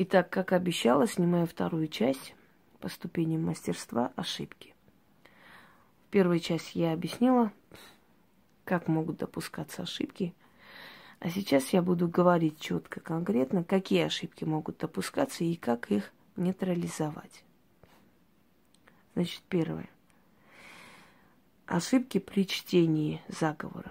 Итак, 0.00 0.30
как 0.30 0.52
обещала, 0.52 1.08
снимаю 1.08 1.48
вторую 1.48 1.88
часть 1.88 2.36
по 2.78 2.88
ступеням 2.88 3.42
мастерства 3.42 4.12
ошибки. 4.14 4.76
В 6.06 6.10
первой 6.10 6.38
части 6.38 6.78
я 6.78 6.92
объяснила, 6.92 7.52
как 8.64 8.86
могут 8.86 9.16
допускаться 9.16 9.82
ошибки. 9.82 10.36
А 11.18 11.30
сейчас 11.30 11.70
я 11.70 11.82
буду 11.82 12.06
говорить 12.06 12.60
четко, 12.60 13.00
конкретно, 13.00 13.64
какие 13.64 14.04
ошибки 14.04 14.44
могут 14.44 14.78
допускаться 14.78 15.42
и 15.42 15.56
как 15.56 15.90
их 15.90 16.12
нейтрализовать. 16.36 17.42
Значит, 19.14 19.42
первое. 19.48 19.90
Ошибки 21.66 22.18
при 22.18 22.46
чтении 22.46 23.20
заговора. 23.26 23.90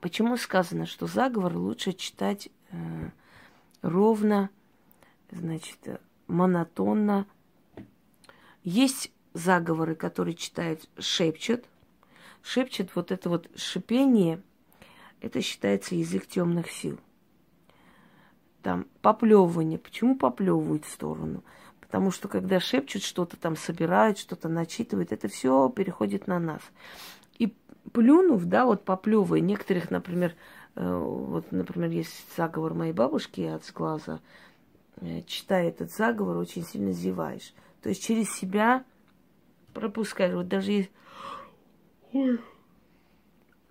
Почему 0.00 0.38
сказано, 0.38 0.86
что 0.86 1.06
заговор 1.06 1.54
лучше 1.54 1.92
читать 1.92 2.48
э, 2.70 3.10
ровно, 3.84 4.48
значит, 5.30 5.78
монотонно. 6.26 7.26
Есть 8.62 9.12
заговоры, 9.34 9.94
которые 9.94 10.34
читают 10.34 10.88
шепчет. 10.98 11.66
Шепчет 12.42 12.94
вот 12.94 13.12
это 13.12 13.28
вот 13.28 13.48
шипение, 13.56 14.40
это 15.20 15.40
считается 15.42 15.94
язык 15.94 16.26
темных 16.26 16.70
сил. 16.70 16.98
Там 18.62 18.86
поплевывание. 19.02 19.78
Почему 19.78 20.16
поплевывают 20.16 20.86
в 20.86 20.90
сторону? 20.90 21.44
Потому 21.80 22.10
что 22.10 22.28
когда 22.28 22.60
шепчут 22.60 23.02
что-то 23.02 23.36
там, 23.36 23.56
собирают, 23.56 24.18
что-то 24.18 24.48
начитывают, 24.48 25.12
это 25.12 25.28
все 25.28 25.68
переходит 25.68 26.26
на 26.26 26.38
нас. 26.38 26.62
И 27.38 27.54
плюнув, 27.92 28.44
да, 28.46 28.64
вот 28.64 28.84
поплевывая, 28.84 29.40
некоторых, 29.40 29.90
например, 29.90 30.34
вот, 30.76 31.52
например, 31.52 31.90
есть 31.90 32.36
заговор 32.36 32.74
моей 32.74 32.92
бабушки 32.92 33.42
от 33.42 33.64
сглаза, 33.64 34.20
э, 34.96 35.22
читая 35.22 35.68
этот 35.68 35.92
заговор, 35.92 36.36
очень 36.36 36.64
сильно 36.64 36.92
зеваешь. 36.92 37.54
То 37.82 37.90
есть 37.90 38.02
через 38.02 38.34
себя 38.34 38.84
пропускаешь. 39.72 40.34
Вот 40.34 40.48
даже 40.48 40.72
есть... 40.72 40.90
Ой, 42.12 42.40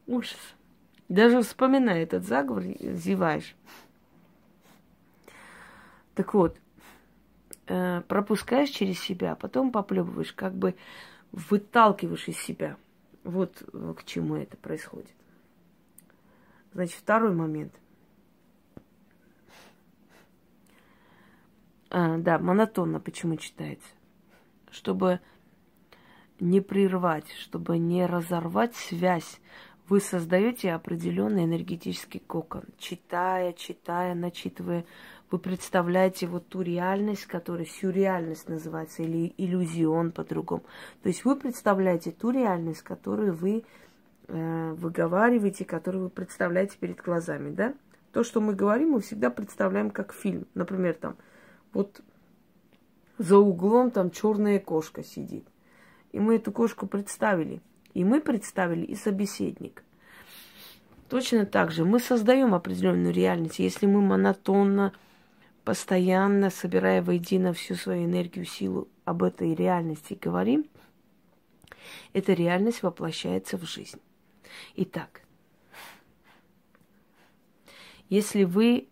ужас. 0.07 0.37
Даже 1.09 1.41
вспоминая 1.41 2.03
этот 2.03 2.25
заговор, 2.25 2.63
зеваешь. 2.79 3.55
Так 6.15 6.33
вот, 6.33 6.57
э, 7.67 8.01
пропускаешь 8.07 8.69
через 8.69 8.99
себя, 8.99 9.33
а 9.33 9.35
потом 9.35 9.71
поплевываешь, 9.71 10.33
как 10.33 10.53
бы 10.53 10.75
выталкиваешь 11.31 12.27
из 12.27 12.37
себя. 12.37 12.77
Вот 13.23 13.63
э, 13.73 13.93
к 13.97 14.03
чему 14.05 14.35
это 14.35 14.57
происходит. 14.57 15.11
Значит, 16.73 16.97
второй 16.97 17.33
момент. 17.33 17.73
А, 21.89 22.17
да, 22.17 22.39
монотонно 22.39 22.99
почему 22.99 23.37
читается. 23.37 23.87
Чтобы 24.71 25.19
не 26.39 26.61
прервать, 26.61 27.31
чтобы 27.33 27.77
не 27.77 28.05
разорвать 28.05 28.75
связь, 28.75 29.39
вы 29.87 29.99
создаете 29.99 30.73
определенный 30.73 31.43
энергетический 31.43 32.19
кокон. 32.19 32.63
Читая, 32.79 33.53
читая, 33.53 34.15
начитывая 34.15 34.85
вы 35.33 35.39
представляете 35.39 36.27
вот 36.27 36.47
ту 36.47 36.61
реальность, 36.61 37.25
которая 37.25 37.65
сюрреальность 37.65 38.47
называется, 38.49 39.01
или 39.01 39.33
иллюзион 39.37 40.11
по-другому. 40.11 40.63
То 41.01 41.09
есть 41.09 41.25
вы 41.25 41.35
представляете 41.35 42.11
ту 42.11 42.29
реальность, 42.29 42.83
которую 42.83 43.33
вы 43.33 43.63
выговариваете, 44.33 45.65
которую 45.65 46.05
вы 46.05 46.09
представляете 46.09 46.77
перед 46.79 46.97
глазами, 47.01 47.53
да? 47.53 47.73
То, 48.11 48.23
что 48.23 48.41
мы 48.41 48.53
говорим, 48.53 48.91
мы 48.91 49.01
всегда 49.01 49.29
представляем 49.29 49.89
как 49.89 50.13
фильм. 50.13 50.47
Например, 50.53 50.93
там, 50.93 51.15
вот 51.71 52.01
за 53.17 53.37
углом 53.37 53.91
там 53.91 54.11
черная 54.11 54.59
кошка 54.59 55.03
сидит. 55.03 55.47
И 56.11 56.19
мы 56.19 56.35
эту 56.35 56.51
кошку 56.51 56.87
представили. 56.87 57.61
И 57.93 58.03
мы 58.03 58.21
представили 58.21 58.85
и 58.85 58.95
собеседник. 58.95 59.83
Точно 61.09 61.45
так 61.45 61.71
же 61.71 61.85
мы 61.85 61.99
создаем 61.99 62.55
определенную 62.55 63.13
реальность. 63.13 63.59
Если 63.59 63.85
мы 63.85 64.01
монотонно 64.01 64.93
постоянно, 65.63 66.49
собирая 66.49 67.01
воедино 67.01 67.53
всю 67.53 67.75
свою 67.75 68.05
энергию, 68.05 68.45
силу 68.45 68.87
об 69.05 69.23
этой 69.23 69.53
реальности 69.53 70.17
говорим, 70.19 70.65
эта 72.13 72.33
реальность 72.33 72.83
воплощается 72.83 73.57
в 73.57 73.63
жизнь. 73.63 73.99
Итак, 74.75 75.21
если 78.09 78.43
вы 78.43 78.87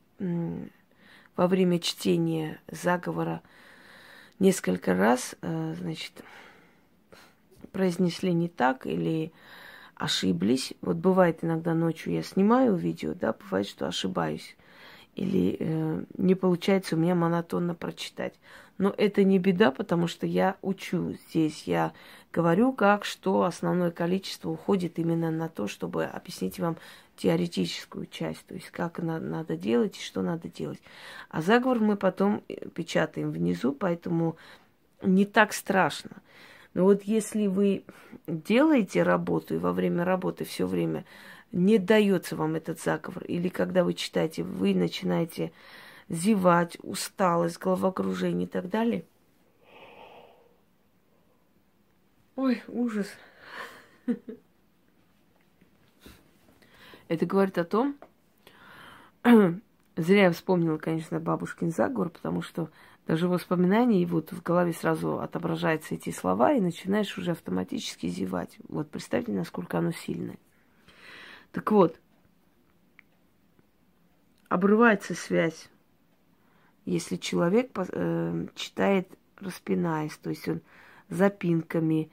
во 1.35 1.47
время 1.47 1.79
чтения 1.79 2.59
заговора 2.69 3.41
несколько 4.39 4.95
раз, 4.95 5.35
э, 5.41 5.75
значит, 5.77 6.23
произнесли 7.71 8.33
не 8.33 8.49
так 8.49 8.85
или 8.85 9.31
ошиблись. 9.95 10.73
Вот 10.81 10.97
бывает 10.97 11.43
иногда 11.43 11.73
ночью 11.73 12.13
я 12.13 12.23
снимаю 12.23 12.75
видео, 12.75 13.13
да, 13.13 13.33
бывает, 13.33 13.67
что 13.67 13.87
ошибаюсь 13.87 14.55
или 15.15 15.57
э, 15.59 16.03
не 16.17 16.35
получается 16.35 16.95
у 16.95 16.99
меня 16.99 17.15
монотонно 17.15 17.75
прочитать. 17.75 18.33
Но 18.77 18.93
это 18.97 19.23
не 19.23 19.37
беда, 19.37 19.71
потому 19.71 20.07
что 20.07 20.25
я 20.25 20.55
учу 20.61 21.13
здесь. 21.27 21.63
Я 21.63 21.93
говорю, 22.31 22.73
как, 22.73 23.05
что 23.05 23.43
основное 23.43 23.91
количество 23.91 24.49
уходит 24.49 24.99
именно 24.99 25.31
на 25.31 25.49
то, 25.49 25.67
чтобы 25.67 26.05
объяснить 26.05 26.59
вам 26.59 26.77
теоретическую 27.17 28.07
часть, 28.07 28.45
то 28.47 28.55
есть 28.55 28.71
как 28.71 28.99
на, 28.99 29.19
надо 29.19 29.55
делать 29.55 29.97
и 29.97 30.01
что 30.01 30.21
надо 30.21 30.47
делать. 30.47 30.79
А 31.29 31.41
заговор 31.41 31.79
мы 31.79 31.95
потом 31.95 32.41
э, 32.47 32.67
печатаем 32.69 33.31
внизу, 33.31 33.73
поэтому 33.73 34.37
не 35.01 35.25
так 35.25 35.53
страшно. 35.53 36.11
Но 36.73 36.85
вот 36.85 37.03
если 37.03 37.47
вы 37.47 37.83
делаете 38.27 39.03
работу 39.03 39.55
и 39.55 39.59
во 39.59 39.73
время 39.73 40.05
работы 40.05 40.45
все 40.45 40.65
время 40.65 41.05
не 41.51 41.77
дается 41.77 42.35
вам 42.35 42.55
этот 42.55 42.81
заговор, 42.81 43.23
или 43.25 43.49
когда 43.49 43.83
вы 43.83 43.93
читаете, 43.93 44.43
вы 44.43 44.73
начинаете 44.73 45.51
зевать, 46.07 46.77
усталость, 46.81 47.57
головокружение 47.57 48.47
и 48.47 48.49
так 48.49 48.69
далее. 48.69 49.03
Ой, 52.41 52.63
ужас. 52.69 53.07
Это 57.07 57.27
говорит 57.27 57.59
о 57.59 57.65
том, 57.65 57.95
зря 59.95 60.23
я 60.23 60.31
вспомнила, 60.31 60.79
конечно, 60.79 61.19
бабушкин 61.19 61.69
заговор, 61.69 62.09
потому 62.09 62.41
что 62.41 62.71
даже 63.05 63.27
в 63.27 63.31
воспоминании, 63.31 64.03
вот 64.05 64.31
в 64.31 64.41
голове 64.41 64.73
сразу 64.73 65.19
отображаются 65.19 65.93
эти 65.93 66.09
слова, 66.09 66.53
и 66.53 66.59
начинаешь 66.59 67.15
уже 67.15 67.29
автоматически 67.29 68.07
зевать. 68.07 68.57
Вот 68.67 68.89
представьте, 68.89 69.33
насколько 69.33 69.77
оно 69.77 69.91
сильное. 69.91 70.39
Так 71.51 71.71
вот, 71.71 71.99
обрывается 74.49 75.13
связь, 75.13 75.69
если 76.85 77.17
человек 77.17 77.69
э, 77.77 78.47
читает 78.55 79.15
распинаясь, 79.37 80.17
то 80.17 80.31
есть 80.31 80.47
он 80.47 80.61
запинками 81.11 82.09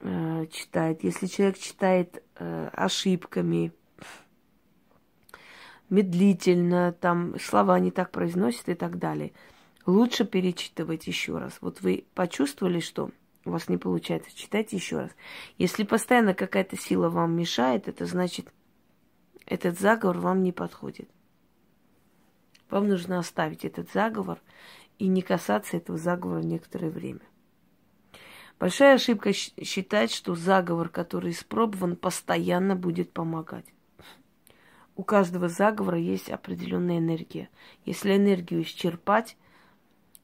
э, 0.00 0.46
читает, 0.50 1.04
если 1.04 1.26
человек 1.26 1.58
читает 1.58 2.22
э, 2.36 2.70
ошибками, 2.72 3.72
медлительно, 5.90 6.92
там 6.92 7.38
слова 7.38 7.78
не 7.78 7.90
так 7.90 8.10
произносит 8.10 8.68
и 8.68 8.74
так 8.74 8.98
далее. 8.98 9.32
Лучше 9.86 10.24
перечитывать 10.24 11.06
еще 11.06 11.38
раз. 11.38 11.58
Вот 11.60 11.82
вы 11.82 12.06
почувствовали, 12.14 12.80
что 12.80 13.10
у 13.44 13.50
вас 13.50 13.68
не 13.68 13.76
получается, 13.76 14.34
читайте 14.34 14.76
еще 14.76 15.00
раз. 15.00 15.10
Если 15.58 15.84
постоянно 15.84 16.32
какая-то 16.32 16.78
сила 16.78 17.10
вам 17.10 17.36
мешает, 17.36 17.86
это 17.88 18.06
значит, 18.06 18.50
этот 19.44 19.78
заговор 19.78 20.18
вам 20.18 20.42
не 20.42 20.52
подходит. 20.52 21.10
Вам 22.70 22.88
нужно 22.88 23.18
оставить 23.18 23.66
этот 23.66 23.92
заговор 23.92 24.40
и 24.98 25.06
не 25.06 25.20
касаться 25.20 25.76
этого 25.76 25.98
заговора 25.98 26.40
некоторое 26.40 26.90
время. 26.90 27.20
Большая 28.64 28.94
ошибка 28.94 29.34
считать, 29.34 30.10
что 30.10 30.34
заговор, 30.34 30.88
который 30.88 31.32
испробован, 31.32 31.96
постоянно 31.96 32.74
будет 32.74 33.12
помогать. 33.12 33.66
У 34.96 35.02
каждого 35.02 35.50
заговора 35.50 35.98
есть 35.98 36.30
определенная 36.30 36.96
энергия. 36.96 37.50
Если 37.84 38.16
энергию 38.16 38.62
исчерпать, 38.62 39.36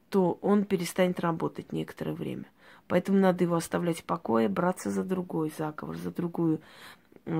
то 0.09 0.39
он 0.41 0.65
перестанет 0.65 1.19
работать 1.19 1.71
некоторое 1.71 2.13
время– 2.13 2.45
Поэтому 2.87 3.19
надо 3.19 3.43
его 3.43 3.57
оставлять 3.57 3.99
в 3.99 4.05
покое, 4.05 4.49
браться 4.49 4.89
за 4.89 5.03
другой 5.03 5.53
заговор, 5.55 5.97
за 5.97 6.09
другую, 6.11 6.61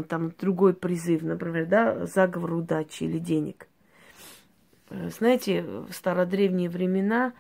там, 0.07 0.31
другой 0.39 0.75
призыв, 0.75 1.24
например, 1.24 1.65
да, 1.65 2.06
заговор 2.06 2.53
удачи 2.53 3.06
или 3.06 3.18
денег. 3.18 3.68
Э, 4.92 5.09
знаете, 5.09 5.63
в 5.63 5.92
стародревние 5.92 6.69
времена 6.69 7.33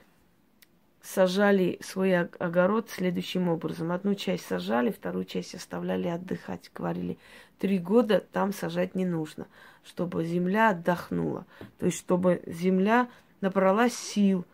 сажали 1.01 1.79
свой 1.81 2.17
огород 2.17 2.89
следующим 2.89 3.49
образом. 3.49 3.91
Одну 3.91 4.15
часть 4.15 4.45
сажали, 4.45 4.91
вторую 4.91 5.25
часть 5.25 5.55
оставляли 5.55 6.07
отдыхать. 6.07 6.71
Говорили, 6.73 7.17
три 7.59 7.79
года 7.79 8.23
там 8.31 8.53
сажать 8.53 8.95
не 8.95 9.05
нужно, 9.05 9.47
чтобы 9.83 10.23
земля 10.25 10.69
отдохнула. 10.69 11.45
То 11.79 11.87
есть, 11.87 11.97
чтобы 11.97 12.41
земля 12.45 13.09
набралась 13.41 13.95
сил, 13.95 14.45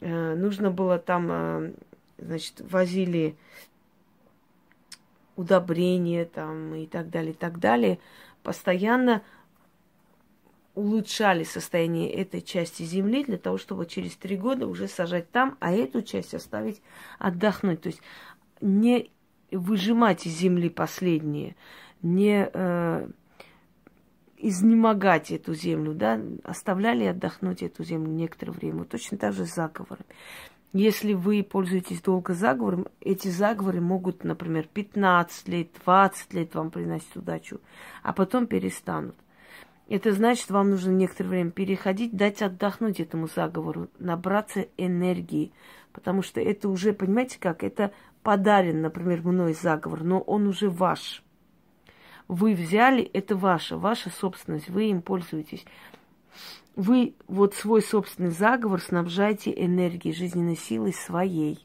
э, 0.00 0.34
нужно 0.34 0.70
было 0.70 0.98
там, 0.98 1.28
э, 1.30 1.72
значит, 2.18 2.60
возили 2.60 3.36
удобрения 5.36 6.24
там 6.24 6.74
и 6.74 6.86
так 6.86 7.10
далее, 7.10 7.32
и 7.32 7.36
так 7.36 7.58
далее, 7.58 7.98
постоянно 8.42 9.22
улучшали 10.74 11.44
состояние 11.44 12.10
этой 12.12 12.40
части 12.40 12.82
земли 12.82 13.24
для 13.24 13.38
того, 13.38 13.58
чтобы 13.58 13.86
через 13.86 14.16
три 14.16 14.36
года 14.36 14.66
уже 14.66 14.88
сажать 14.88 15.30
там, 15.30 15.56
а 15.60 15.72
эту 15.72 16.02
часть 16.02 16.34
оставить 16.34 16.82
отдохнуть. 17.18 17.82
То 17.82 17.88
есть 17.88 18.02
не 18.60 19.10
выжимать 19.50 20.26
из 20.26 20.32
земли 20.32 20.68
последнее, 20.68 21.54
не 22.02 22.50
э, 22.52 23.08
изнемогать 24.36 25.30
эту 25.30 25.54
землю, 25.54 25.94
да, 25.94 26.20
оставляли 26.42 27.04
отдохнуть 27.04 27.62
эту 27.62 27.84
землю 27.84 28.10
некоторое 28.10 28.52
время. 28.52 28.84
Точно 28.84 29.16
так 29.16 29.32
же 29.32 29.46
с 29.46 29.54
заговорами. 29.54 30.06
Если 30.72 31.12
вы 31.12 31.44
пользуетесь 31.44 32.02
долго 32.02 32.34
заговором, 32.34 32.88
эти 33.00 33.28
заговоры 33.28 33.80
могут, 33.80 34.24
например, 34.24 34.66
15 34.66 35.46
лет, 35.48 35.68
20 35.84 36.34
лет 36.34 36.54
вам 36.56 36.72
приносить 36.72 37.14
удачу, 37.14 37.60
а 38.02 38.12
потом 38.12 38.48
перестанут. 38.48 39.14
Это 39.88 40.12
значит, 40.12 40.50
вам 40.50 40.70
нужно 40.70 40.90
некоторое 40.92 41.28
время 41.28 41.50
переходить, 41.50 42.16
дать 42.16 42.40
отдохнуть 42.40 43.00
этому 43.00 43.28
заговору, 43.28 43.88
набраться 43.98 44.66
энергии. 44.76 45.52
Потому 45.92 46.22
что 46.22 46.40
это 46.40 46.68
уже, 46.68 46.92
понимаете 46.92 47.38
как, 47.38 47.62
это 47.62 47.92
подарен, 48.22 48.80
например, 48.80 49.22
мной 49.22 49.54
заговор, 49.54 50.02
но 50.02 50.20
он 50.20 50.46
уже 50.46 50.70
ваш. 50.70 51.22
Вы 52.26 52.54
взяли, 52.54 53.02
это 53.02 53.36
ваше, 53.36 53.76
ваша 53.76 54.08
собственность, 54.08 54.70
вы 54.70 54.84
им 54.90 55.02
пользуетесь. 55.02 55.64
Вы 56.74 57.14
вот 57.28 57.54
свой 57.54 57.82
собственный 57.82 58.30
заговор 58.30 58.80
снабжаете 58.80 59.52
энергией, 59.54 60.14
жизненной 60.14 60.56
силой 60.56 60.94
своей. 60.94 61.64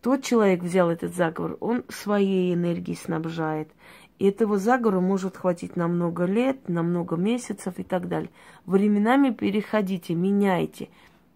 Тот 0.00 0.24
человек 0.24 0.62
взял 0.62 0.90
этот 0.90 1.14
заговор, 1.14 1.56
он 1.60 1.84
своей 1.88 2.52
энергией 2.54 2.96
снабжает. 2.96 3.70
И 4.18 4.26
этого 4.26 4.58
заговора 4.58 5.00
может 5.00 5.36
хватить 5.36 5.76
на 5.76 5.88
много 5.88 6.24
лет, 6.24 6.68
на 6.68 6.82
много 6.82 7.16
месяцев 7.16 7.78
и 7.78 7.82
так 7.82 8.08
далее. 8.08 8.30
Временами 8.64 9.30
переходите, 9.30 10.14
меняйте, 10.14 10.88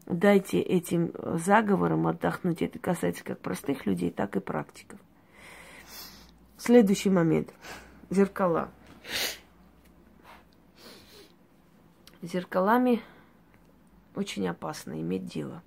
дайте 0.06 0.60
этим 0.60 1.12
заговорам 1.38 2.06
отдохнуть. 2.06 2.62
Это 2.62 2.78
касается 2.78 3.24
как 3.24 3.40
простых 3.40 3.86
людей, 3.86 4.10
так 4.10 4.36
и 4.36 4.40
практиков. 4.40 4.98
Следующий 6.56 7.10
момент. 7.10 7.52
Зеркала. 8.10 8.70
Зеркалами 12.22 13.00
очень 14.14 14.48
опасно 14.48 15.00
иметь 15.00 15.26
дело. 15.26 15.62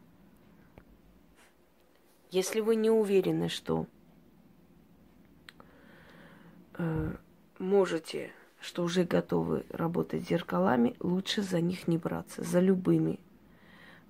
Если 2.30 2.60
вы 2.60 2.76
не 2.76 2.90
уверены, 2.90 3.48
что 3.48 3.84
э, 3.84 4.01
можете, 7.60 8.32
что 8.60 8.84
уже 8.84 9.04
готовы 9.04 9.66
работать 9.70 10.28
зеркалами, 10.28 10.96
лучше 11.00 11.42
за 11.42 11.62
них 11.62 11.88
не 11.88 11.98
браться, 11.98 12.44
за 12.44 12.60
любыми, 12.60 13.20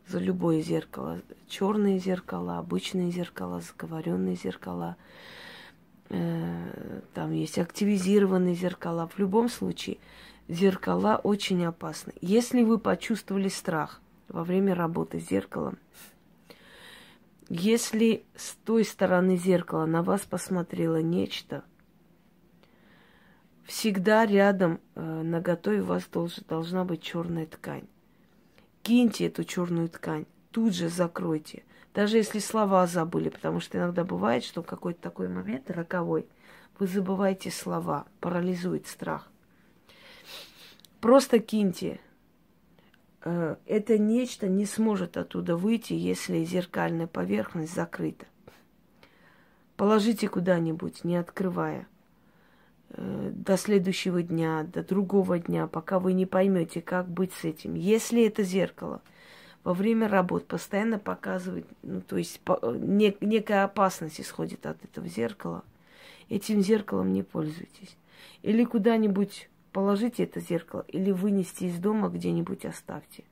за 0.08 0.20
любое 0.20 0.62
зеркало. 0.62 1.22
Черные 1.48 2.00
зеркала, 2.00 2.58
обычные 2.58 3.12
зеркала, 3.12 3.62
заговоренные 3.62 4.36
зеркала. 4.36 4.98
Э, 6.10 7.02
там 7.14 7.32
есть 7.32 7.58
активизированные 7.58 8.56
зеркала. 8.56 9.08
В 9.08 9.20
любом 9.20 9.48
случае, 9.48 9.98
зеркала 10.48 11.20
очень 11.24 11.64
опасны. 11.66 12.14
Если 12.20 12.64
вы 12.64 12.78
почувствовали 12.78 13.48
страх 13.48 14.02
во 14.28 14.44
время 14.44 14.76
работы 14.76 15.20
с 15.20 15.30
зеркалом, 15.30 15.78
если 17.48 18.24
с 18.36 18.56
той 18.66 18.86
стороны 18.86 19.36
зеркала 19.36 19.86
на 19.86 20.04
вас 20.04 20.22
посмотрело 20.22 21.02
нечто, 21.02 21.64
всегда 23.72 24.26
рядом 24.26 24.82
э, 24.96 25.02
на 25.02 25.40
готове 25.40 25.82
у 25.82 25.86
вас 25.86 26.06
долж, 26.12 26.36
должна 26.48 26.84
быть 26.84 27.02
черная 27.02 27.46
ткань. 27.46 27.88
Киньте 28.84 29.28
эту 29.28 29.46
черную 29.46 29.88
ткань, 29.88 30.26
тут 30.52 30.76
же 30.76 30.90
закройте. 30.90 31.64
Даже 31.94 32.18
если 32.18 32.40
слова 32.40 32.86
забыли, 32.86 33.30
потому 33.30 33.62
что 33.62 33.78
иногда 33.78 34.04
бывает, 34.04 34.44
что 34.44 34.62
в 34.62 34.66
какой-то 34.66 35.02
такой 35.02 35.30
момент 35.30 35.72
роковой 35.72 36.28
вы 36.80 36.88
забываете 36.88 37.50
слова, 37.50 38.06
парализует 38.20 38.88
страх. 38.88 39.32
Просто 41.00 41.40
киньте. 41.40 42.02
Э, 43.24 43.56
это 43.66 43.98
нечто 43.98 44.50
не 44.50 44.66
сможет 44.66 45.16
оттуда 45.16 45.56
выйти, 45.56 45.94
если 45.94 46.44
зеркальная 46.44 47.08
поверхность 47.08 47.74
закрыта. 47.74 48.26
Положите 49.78 50.28
куда-нибудь, 50.28 51.06
не 51.06 51.16
открывая. 51.16 51.88
Э, 52.94 53.32
до 53.34 53.58
следующего 53.58 54.22
дня, 54.22 54.64
до 54.64 54.84
другого 54.84 55.40
дня, 55.40 55.68
пока 55.68 56.00
вы 56.00 56.14
не 56.14 56.26
поймете, 56.26 56.82
как 56.82 57.08
быть 57.08 57.34
с 57.34 57.46
этим. 57.46 57.76
Если 57.76 58.26
это 58.26 58.44
зеркало 58.44 59.02
во 59.64 59.74
время 59.74 60.10
работ 60.10 60.48
постоянно 60.48 61.00
показывает, 61.00 61.68
ну, 61.84 62.02
то 62.02 62.18
есть 62.18 62.42
по, 62.42 62.60
не, 62.74 63.16
некая 63.22 63.64
опасность 63.64 64.20
исходит 64.20 64.66
от 64.66 64.84
этого 64.84 65.08
зеркала, 65.08 65.64
этим 66.28 66.62
зеркалом 66.62 67.14
не 67.14 67.24
пользуйтесь. 67.24 67.96
Или 68.42 68.66
куда-нибудь 68.66 69.50
положите 69.72 70.24
это 70.24 70.42
зеркало, 70.42 70.84
или 70.88 71.12
вынести 71.12 71.66
из 71.66 71.78
дома 71.78 72.10
где-нибудь 72.10 72.66
оставьте. 72.66 73.24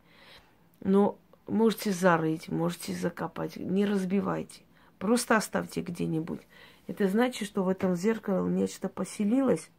Но 0.81 1.17
можете 1.47 1.91
зарыть, 1.91 2.47
можете 2.47 2.93
закопать, 2.93 3.57
не 3.57 3.85
разбивайте. 3.85 4.61
Просто 4.99 5.35
оставьте 5.35 5.81
где-нибудь. 5.81 6.41
Это 6.89 7.07
значит, 7.07 7.47
что 7.47 7.63
в 7.63 7.69
этом 7.69 7.95
зеркале 7.95 8.49
нечто 8.49 8.89
поселилось, 8.89 9.69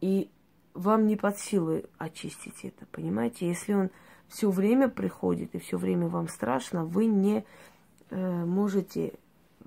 и 0.00 0.28
вам 0.74 1.06
не 1.06 1.14
под 1.14 1.38
силы 1.38 1.84
очистить 1.98 2.64
это, 2.64 2.84
понимаете? 2.86 3.46
Если 3.46 3.74
он 3.74 3.90
все 4.26 4.50
время 4.50 4.88
приходит 4.88 5.54
и 5.54 5.60
все 5.60 5.78
время 5.78 6.08
вам 6.08 6.26
страшно, 6.26 6.84
вы 6.84 7.06
не 7.06 7.44
э, 8.10 8.44
можете 8.44 9.12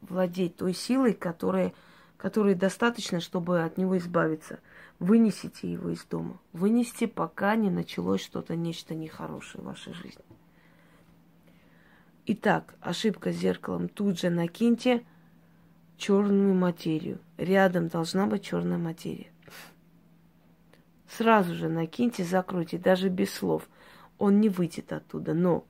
владеть 0.02 0.58
той 0.58 0.74
силой, 0.74 1.14
которая, 1.14 1.72
которой 2.18 2.56
достаточно, 2.56 3.22
чтобы 3.22 3.64
от 3.64 3.78
него 3.78 3.98
избавиться. 3.98 4.60
Вынесите 5.00 5.72
его 5.72 5.92
из 5.92 6.04
дома. 6.04 6.42
Вынесите, 6.52 7.08
пока 7.08 7.56
не 7.56 7.70
началось 7.70 8.22
что-то, 8.22 8.58
нечто 8.58 8.96
нехорошее 8.96 9.64
в 9.64 9.68
вашей 9.68 9.94
жизни. 9.94 10.26
Итак, 12.26 12.76
ошибка 12.82 13.32
с 13.32 13.38
зеркалом. 13.38 13.88
Тут 13.88 14.20
же 14.20 14.30
накиньте 14.30 15.06
черную 15.98 16.54
материю. 16.54 17.20
Рядом 17.38 17.88
должна 17.88 18.28
быть 18.28 18.44
черная 18.44 18.78
материя. 18.78 19.28
Сразу 21.08 21.54
же 21.54 21.70
накиньте, 21.70 22.24
закройте, 22.24 22.78
даже 22.78 23.10
без 23.10 23.32
слов. 23.32 23.70
Он 24.18 24.40
не 24.40 24.50
выйдет 24.50 24.92
оттуда, 24.94 25.34
но 25.34 25.66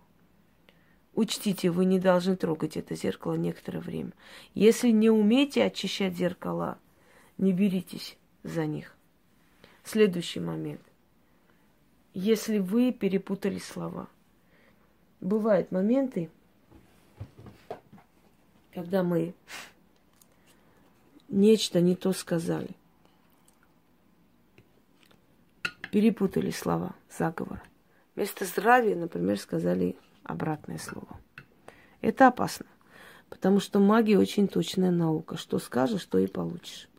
учтите, 1.14 1.70
вы 1.70 1.86
не 1.86 2.00
должны 2.00 2.36
трогать 2.36 2.78
это 2.78 2.96
зеркало 2.96 3.34
некоторое 3.34 3.80
время. 3.80 4.14
Если 4.54 4.90
не 4.90 5.10
умеете 5.10 5.66
очищать 5.66 6.16
зеркала, 6.16 6.78
не 7.38 7.52
беритесь 7.52 8.18
за 8.44 8.66
них. 8.66 8.96
Следующий 9.84 10.40
момент. 10.40 10.82
Если 12.14 12.60
вы 12.60 12.92
перепутали 12.94 13.58
слова. 13.58 14.08
Бывают 15.20 15.72
моменты, 15.72 16.30
когда 18.74 19.04
мы 19.04 19.34
нечто 21.34 21.82
не 21.82 21.96
то 21.96 22.14
сказали. 22.14 22.70
Перепутали 25.92 26.52
слова, 26.52 26.96
заговор. 27.10 27.62
Вместо 28.16 28.46
здравия, 28.46 28.96
например, 28.96 29.40
сказали 29.40 29.96
обратное 30.24 30.78
слово. 30.78 31.20
Это 32.02 32.28
опасно, 32.28 32.66
потому 33.30 33.60
что 33.60 33.80
магия 33.80 34.18
очень 34.18 34.48
точная 34.48 34.92
наука. 34.92 35.38
Что 35.38 35.60
скажешь, 35.60 36.06
то 36.06 36.18
и 36.18 36.28
получишь. 36.28 36.90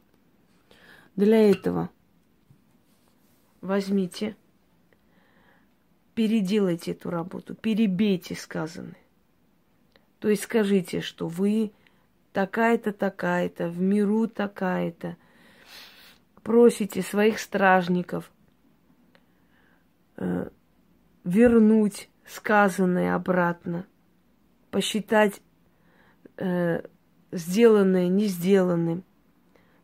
Для 1.17 1.51
этого 1.51 1.91
возьмите, 3.61 4.37
переделайте 6.15 6.93
эту 6.93 7.11
работу, 7.11 7.55
перебейте 7.55 8.35
сказанное. 8.35 8.99
То 10.19 10.29
есть 10.29 10.45
скажите, 10.45 11.01
что 11.01 11.29
вы 11.29 11.73
такая-то, 12.35 12.93
такая-то, 12.93 13.69
в 13.69 13.81
миру 13.81 14.27
такая-то. 14.27 15.17
Просите 16.43 17.01
своих 17.01 17.39
стражников 17.39 18.31
э, 20.17 20.51
вернуть 21.23 22.11
сказанное 22.27 23.15
обратно, 23.15 23.87
посчитать 24.71 25.41
э, 26.37 26.83
сделанное 27.31 28.09
не 28.09 28.27
сделанным, 28.27 29.05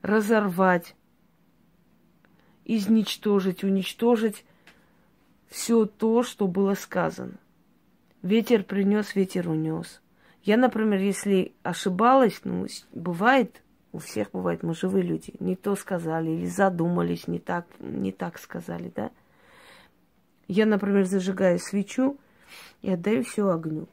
разорвать, 0.03 0.97
изничтожить, 2.65 3.63
уничтожить 3.63 4.45
все 5.47 5.87
то, 5.87 6.25
что 6.25 6.49
было 6.49 6.75
сказано. 6.75 7.39
Ветер 8.23 8.65
принес, 8.65 9.15
ветер 9.15 9.49
унес. 9.49 10.03
Я, 10.43 10.57
например, 10.57 11.01
если 11.01 11.53
ошибалась, 11.63 12.41
ну, 12.45 12.67
бывает, 12.93 13.63
у 13.93 13.99
всех 13.99 14.31
бывает, 14.33 14.63
мы 14.63 14.75
живые 14.75 15.03
люди, 15.03 15.35
не 15.39 15.57
то 15.57 15.75
сказали 15.77 16.31
или 16.31 16.47
задумались, 16.47 17.29
не 17.29 17.39
так, 17.39 17.67
не 17.79 18.13
так 18.13 18.39
сказали, 18.39 18.93
да. 18.95 19.11
Я, 20.49 20.67
например, 20.67 21.05
зажигаю 21.05 21.59
свечу 21.59 22.17
и 22.83 22.91
отдаю 22.91 23.23
все 23.23 23.49
огню. 23.49 23.87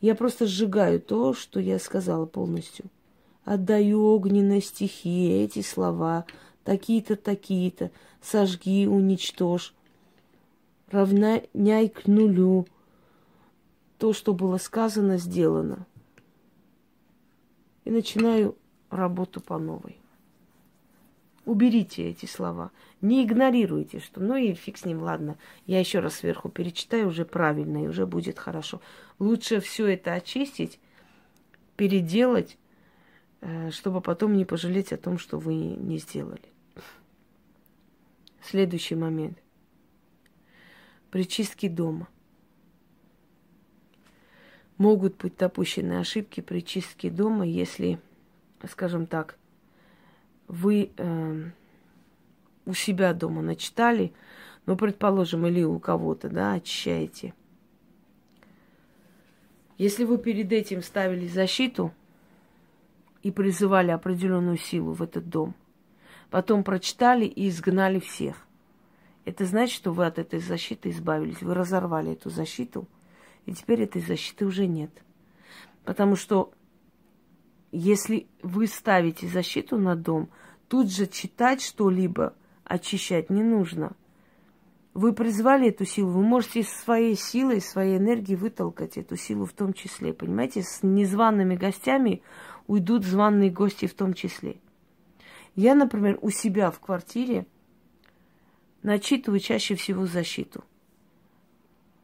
Я 0.00 0.14
просто 0.14 0.46
сжигаю 0.46 1.00
то, 1.00 1.34
что 1.34 1.58
я 1.58 1.78
сказала 1.78 2.24
полностью. 2.24 2.86
Отдаю 3.44 4.02
огненной 4.04 4.62
стихии 4.62 5.42
эти 5.42 5.62
слова, 5.62 6.24
такие-то, 6.62 7.16
такие-то, 7.16 7.90
сожги, 8.22 8.86
уничтожь, 8.86 9.74
равняй 10.90 11.88
к 11.88 12.06
нулю. 12.06 12.66
То, 13.98 14.12
что 14.12 14.32
было 14.32 14.58
сказано, 14.58 15.18
сделано. 15.18 15.86
И 17.84 17.90
начинаю 17.90 18.56
работу 18.90 19.40
по 19.40 19.58
новой. 19.58 19.98
Уберите 21.44 22.10
эти 22.10 22.26
слова. 22.26 22.70
Не 23.00 23.24
игнорируйте, 23.24 24.00
что 24.00 24.20
ну 24.20 24.36
и 24.36 24.52
фиг 24.52 24.76
с 24.76 24.84
ним, 24.84 25.02
ладно. 25.02 25.38
Я 25.66 25.80
еще 25.80 26.00
раз 26.00 26.16
сверху 26.16 26.50
перечитаю 26.50 27.08
уже 27.08 27.24
правильно, 27.24 27.82
и 27.82 27.88
уже 27.88 28.06
будет 28.06 28.38
хорошо. 28.38 28.82
Лучше 29.18 29.60
все 29.60 29.86
это 29.86 30.12
очистить, 30.12 30.78
переделать, 31.76 32.58
э, 33.40 33.70
чтобы 33.70 34.02
потом 34.02 34.36
не 34.36 34.44
пожалеть 34.44 34.92
о 34.92 34.98
том, 34.98 35.18
что 35.18 35.38
вы 35.38 35.54
не 35.54 35.96
сделали. 35.96 36.52
Следующий 38.42 38.94
момент. 38.94 39.38
При 41.10 41.26
чистке 41.26 41.70
дома. 41.70 42.08
Могут 44.78 45.16
быть 45.16 45.36
допущены 45.36 45.98
ошибки 45.98 46.40
при 46.40 46.60
чистке 46.60 47.10
дома, 47.10 47.44
если, 47.44 47.98
скажем 48.70 49.06
так, 49.06 49.36
вы 50.46 50.90
э, 50.96 51.50
у 52.64 52.74
себя 52.74 53.12
дома 53.12 53.42
начитали, 53.42 54.12
ну, 54.66 54.76
предположим, 54.76 55.46
или 55.46 55.64
у 55.64 55.78
кого-то, 55.80 56.28
да, 56.28 56.52
очищаете. 56.52 57.34
Если 59.78 60.04
вы 60.04 60.18
перед 60.18 60.52
этим 60.52 60.82
ставили 60.82 61.26
защиту 61.26 61.92
и 63.22 63.30
призывали 63.30 63.90
определенную 63.90 64.58
силу 64.58 64.92
в 64.92 65.02
этот 65.02 65.28
дом, 65.28 65.54
потом 66.30 66.62
прочитали 66.64 67.24
и 67.24 67.48
изгнали 67.48 67.98
всех, 67.98 68.46
это 69.24 69.44
значит, 69.44 69.74
что 69.74 69.92
вы 69.92 70.06
от 70.06 70.18
этой 70.18 70.40
защиты 70.40 70.90
избавились. 70.90 71.42
Вы 71.42 71.54
разорвали 71.54 72.12
эту 72.12 72.30
защиту, 72.30 72.86
и 73.46 73.52
теперь 73.52 73.82
этой 73.82 74.02
защиты 74.02 74.44
уже 74.46 74.66
нет. 74.66 74.90
Потому 75.84 76.16
что 76.16 76.52
если 77.72 78.26
вы 78.42 78.66
ставите 78.66 79.26
защиту 79.26 79.78
на 79.78 79.96
дом, 79.96 80.28
тут 80.68 80.90
же 80.90 81.06
читать 81.06 81.62
что-либо, 81.62 82.34
очищать 82.64 83.30
не 83.30 83.42
нужно. 83.42 83.92
Вы 84.94 85.12
призвали 85.12 85.68
эту 85.68 85.84
силу, 85.84 86.10
вы 86.10 86.22
можете 86.22 86.62
своей 86.64 87.14
силой, 87.14 87.60
своей 87.60 87.98
энергией 87.98 88.36
вытолкать 88.36 88.96
эту 88.96 89.16
силу 89.16 89.46
в 89.46 89.52
том 89.52 89.72
числе. 89.72 90.12
Понимаете, 90.12 90.62
с 90.62 90.82
незваными 90.82 91.56
гостями 91.56 92.22
уйдут 92.66 93.04
званые 93.04 93.50
гости 93.50 93.86
в 93.86 93.94
том 93.94 94.14
числе. 94.14 94.56
Я, 95.54 95.74
например, 95.74 96.18
у 96.20 96.30
себя 96.30 96.70
в 96.70 96.80
квартире 96.80 97.46
начитываю 98.82 99.40
чаще 99.40 99.74
всего 99.74 100.06
защиту– 100.06 100.64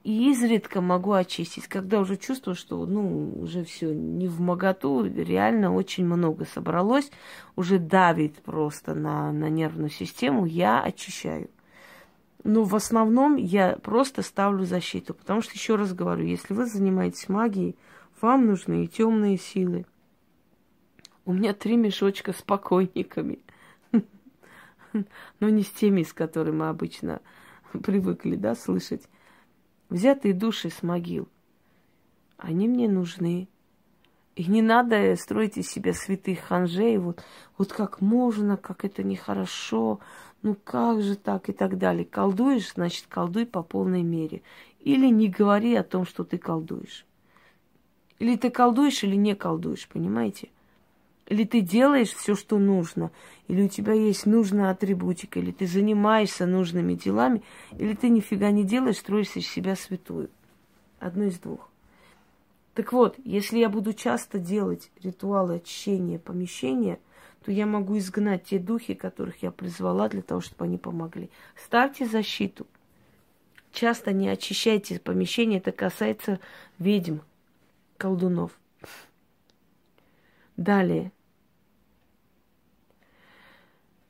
и 0.04 0.30
изредка 0.30 0.82
могу 0.82 1.12
очистить, 1.12 1.66
когда 1.66 1.98
уже 1.98 2.18
чувствую, 2.18 2.54
что, 2.54 2.84
ну, 2.84 3.32
уже 3.40 3.64
все 3.64 3.94
не 3.94 4.28
в 4.28 4.38
моготу, 4.38 5.02
реально 5.02 5.74
очень 5.74 6.04
много 6.04 6.44
собралось, 6.44 7.10
уже 7.56 7.78
давит 7.78 8.34
просто 8.42 8.94
на, 8.94 9.32
на 9.32 9.48
нервную 9.48 9.88
систему, 9.88 10.44
я 10.44 10.82
очищаю. 10.82 11.48
Но 12.44 12.64
в 12.64 12.76
основном 12.76 13.36
я 13.36 13.78
просто 13.82 14.20
ставлю 14.20 14.66
защиту, 14.66 15.14
потому 15.14 15.40
что, 15.40 15.54
еще 15.54 15.76
раз 15.76 15.94
говорю, 15.94 16.26
если 16.26 16.52
вы 16.52 16.66
занимаетесь 16.66 17.30
магией, 17.30 17.74
вам 18.20 18.44
нужны 18.44 18.84
и 18.84 18.88
темные 18.88 19.38
силы. 19.38 19.86
У 21.24 21.32
меня 21.32 21.54
три 21.54 21.78
мешочка 21.78 22.34
с 22.34 22.42
покойниками. 22.42 23.38
Но 25.40 25.48
не 25.48 25.62
с 25.62 25.70
теми, 25.70 26.02
с 26.02 26.12
которыми 26.12 26.56
мы 26.56 26.68
обычно 26.68 27.22
привыкли, 27.72 28.36
да, 28.36 28.54
слышать 28.54 29.08
взятые 29.88 30.34
души 30.34 30.70
с 30.70 30.82
могил. 30.82 31.28
Они 32.36 32.68
мне 32.68 32.88
нужны. 32.88 33.48
И 34.36 34.46
не 34.46 34.62
надо 34.62 35.14
строить 35.16 35.56
из 35.56 35.70
себя 35.70 35.94
святых 35.94 36.40
ханжей, 36.40 36.98
вот, 36.98 37.22
вот 37.56 37.72
как 37.72 38.00
можно, 38.00 38.56
как 38.56 38.84
это 38.84 39.04
нехорошо, 39.04 40.00
ну 40.42 40.56
как 40.56 41.02
же 41.02 41.14
так 41.14 41.48
и 41.48 41.52
так 41.52 41.78
далее. 41.78 42.04
Колдуешь, 42.04 42.72
значит, 42.72 43.06
колдуй 43.08 43.46
по 43.46 43.62
полной 43.62 44.02
мере. 44.02 44.42
Или 44.80 45.06
не 45.06 45.28
говори 45.28 45.76
о 45.76 45.84
том, 45.84 46.04
что 46.04 46.24
ты 46.24 46.36
колдуешь. 46.36 47.06
Или 48.18 48.36
ты 48.36 48.50
колдуешь, 48.50 49.04
или 49.04 49.14
не 49.14 49.36
колдуешь, 49.36 49.88
понимаете? 49.88 50.50
Или 51.26 51.44
ты 51.44 51.60
делаешь 51.60 52.12
все, 52.12 52.34
что 52.34 52.58
нужно, 52.58 53.10
или 53.48 53.62
у 53.62 53.68
тебя 53.68 53.94
есть 53.94 54.26
нужная 54.26 54.70
атрибутика, 54.70 55.38
или 55.38 55.52
ты 55.52 55.66
занимаешься 55.66 56.44
нужными 56.44 56.94
делами, 56.94 57.42
или 57.78 57.94
ты 57.94 58.10
нифига 58.10 58.50
не 58.50 58.64
делаешь, 58.64 58.98
строишь 58.98 59.36
из 59.36 59.46
себя 59.46 59.74
святую. 59.74 60.28
Одно 61.00 61.24
из 61.24 61.38
двух. 61.38 61.70
Так 62.74 62.92
вот, 62.92 63.16
если 63.24 63.58
я 63.58 63.68
буду 63.68 63.94
часто 63.94 64.38
делать 64.38 64.90
ритуалы 65.02 65.56
очищения 65.56 66.18
помещения, 66.18 66.98
то 67.44 67.52
я 67.52 67.66
могу 67.66 67.96
изгнать 67.98 68.44
те 68.44 68.58
духи, 68.58 68.94
которых 68.94 69.42
я 69.42 69.50
призвала 69.50 70.08
для 70.08 70.22
того, 70.22 70.40
чтобы 70.40 70.64
они 70.64 70.76
помогли. 70.76 71.30
Ставьте 71.56 72.06
защиту. 72.06 72.66
Часто 73.72 74.12
не 74.12 74.28
очищайте 74.28 74.98
помещение, 74.98 75.58
это 75.58 75.72
касается 75.72 76.38
ведьм, 76.78 77.18
колдунов. 77.96 78.52
Далее. 80.56 81.12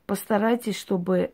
Постарайтесь, 0.05 0.77
чтобы 0.77 1.31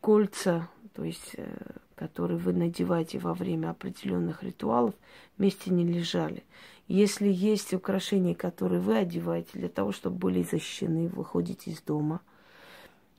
кольца, 0.00 0.68
то 0.94 1.04
есть, 1.04 1.34
э, 1.36 1.46
которые 1.94 2.38
вы 2.38 2.52
надеваете 2.52 3.18
во 3.18 3.34
время 3.34 3.70
определенных 3.70 4.42
ритуалов, 4.42 4.94
вместе 5.38 5.70
не 5.70 5.84
лежали. 5.84 6.42
Если 6.88 7.28
есть 7.28 7.72
украшения, 7.72 8.34
которые 8.34 8.80
вы 8.80 8.98
одеваете 8.98 9.50
для 9.54 9.68
того, 9.68 9.92
чтобы 9.92 10.16
были 10.16 10.42
защищены, 10.42 11.08
выходите 11.08 11.70
из 11.70 11.80
дома– 11.80 12.20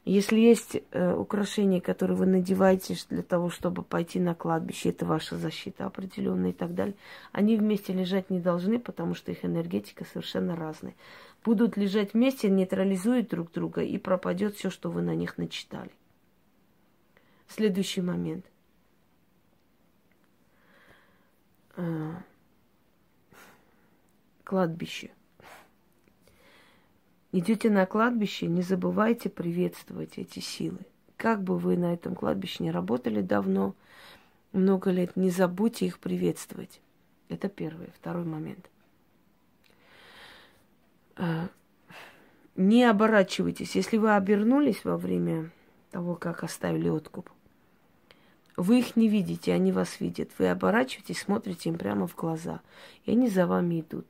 если 0.06 0.40
есть 0.40 0.78
э, 0.92 1.16
украшения, 1.16 1.82
которые 1.82 2.16
вы 2.16 2.28
надеваете 2.28 2.96
для 3.10 3.24
того, 3.24 3.50
чтобы 3.50 3.82
пойти 3.82 4.20
на 4.20 4.36
кладбище, 4.36 4.90
это 4.90 5.04
ваша 5.04 5.36
защита 5.36 5.88
определенная 5.88 6.52
и 6.52 6.54
так 6.54 6.76
далее, 6.76 6.96
они 7.32 7.58
вместе 7.58 7.92
лежать 7.92 8.30
не 8.30 8.40
должны, 8.40 8.78
потому 8.78 9.16
что 9.16 9.32
их 9.32 9.44
энергетика 9.44 10.06
совершенно 10.06 10.56
разная. 10.56 10.94
Будут 11.44 11.76
лежать 11.76 12.14
вместе, 12.14 12.52
нейтрализуют 12.52 13.30
друг 13.30 13.52
друга, 13.52 13.82
и 13.82 13.98
пропадет 13.98 14.56
все, 14.56 14.70
что 14.70 14.92
вы 14.92 15.02
на 15.02 15.16
них 15.16 15.40
начитали. 15.40 15.92
Следующий 17.48 18.02
момент. 18.02 18.46
А, 21.78 22.22
кладбище. 24.44 25.10
Идете 27.38 27.70
на 27.70 27.86
кладбище, 27.86 28.48
не 28.48 28.62
забывайте 28.62 29.30
приветствовать 29.30 30.18
эти 30.18 30.40
силы. 30.40 30.80
Как 31.18 31.44
бы 31.44 31.58
вы 31.58 31.76
на 31.76 31.94
этом 31.94 32.16
кладбище 32.16 32.64
не 32.64 32.72
работали 32.72 33.20
давно, 33.20 33.76
много 34.54 34.90
лет, 34.90 35.18
не 35.18 35.30
забудьте 35.30 35.86
их 35.86 36.00
приветствовать. 36.00 36.80
Это 37.28 37.50
первый. 37.50 37.90
Второй 38.00 38.24
момент. 38.24 38.70
А, 41.18 41.50
не 42.56 42.86
оборачивайтесь. 42.86 43.76
Если 43.76 43.98
вы 43.98 44.16
обернулись 44.16 44.86
во 44.86 44.96
время 44.96 45.52
того, 45.92 46.16
как 46.16 46.42
оставили 46.42 46.88
откуп, 46.88 47.30
вы 48.56 48.80
их 48.80 48.96
не 48.96 49.10
видите, 49.10 49.52
они 49.52 49.74
вас 49.74 50.00
видят. 50.00 50.30
Вы 50.38 50.48
оборачиваетесь, 50.48 51.20
смотрите 51.20 51.68
им 51.68 51.78
прямо 51.78 52.08
в 52.08 52.16
глаза, 52.16 52.62
и 53.04 53.12
они 53.12 53.28
за 53.28 53.46
вами 53.46 53.82
идут. 53.82 54.06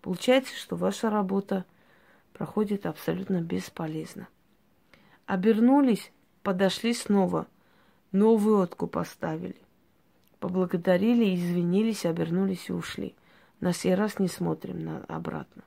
Получается, 0.00 0.56
что 0.56 0.76
ваша 0.76 1.10
работа 1.10 1.66
проходит 2.34 2.84
абсолютно 2.84 3.40
бесполезно. 3.40 4.28
Обернулись, 5.24 6.12
подошли 6.42 6.92
снова, 6.92 7.46
новую 8.12 8.58
отку 8.58 8.86
поставили. 8.86 9.56
Поблагодарили, 10.40 11.34
извинились, 11.34 12.04
обернулись 12.04 12.68
и 12.68 12.72
ушли. 12.72 13.14
На 13.60 13.72
сей 13.72 13.94
раз 13.94 14.18
не 14.18 14.28
смотрим 14.28 14.84
на 14.84 15.04
обратно. 15.04 15.62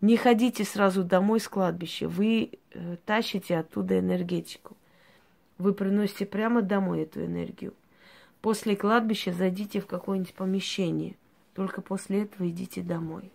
Не 0.00 0.16
ходите 0.16 0.62
сразу 0.62 1.02
домой 1.02 1.40
с 1.40 1.48
кладбища, 1.48 2.08
вы 2.08 2.60
э, 2.70 2.96
тащите 3.04 3.56
оттуда 3.56 3.98
энергетику. 3.98 4.76
вы 5.58 5.72
приносите 5.72 6.26
прямо 6.26 6.60
домой 6.60 7.00
эту 7.00 7.24
энергию. 7.24 7.72
После 8.42 8.76
кладбища 8.76 9.32
зайдите 9.32 9.80
в 9.80 9.86
какое-нибудь 9.86 10.34
помещение. 10.34 11.16
Только 11.54 11.80
после 11.80 12.24
этого 12.24 12.48
идите 12.48 12.82
домой. 12.82 13.32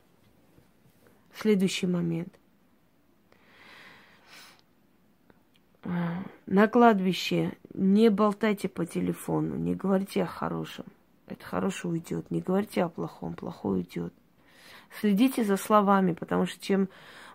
Следующий 1.33 1.87
момент. 1.87 2.37
На 5.83 6.67
кладбище 6.67 7.53
не 7.73 8.09
болтайте 8.09 8.69
по 8.69 8.85
телефону, 8.85 9.55
не 9.55 9.73
говорите 9.73 10.23
о 10.23 10.27
хорошем. 10.27 10.85
Это 11.27 11.45
хорошее 11.45 11.93
уйдет. 11.93 12.29
Не 12.29 12.41
говорите 12.41 12.83
о 12.83 12.89
плохом, 12.89 13.33
плохое 13.33 13.75
уйдет. 13.75 14.13
Следите 14.99 15.43
за 15.43 15.57
словами, 15.57 16.13
потому 16.13 16.45
что 16.45 16.61
чем 16.61 16.89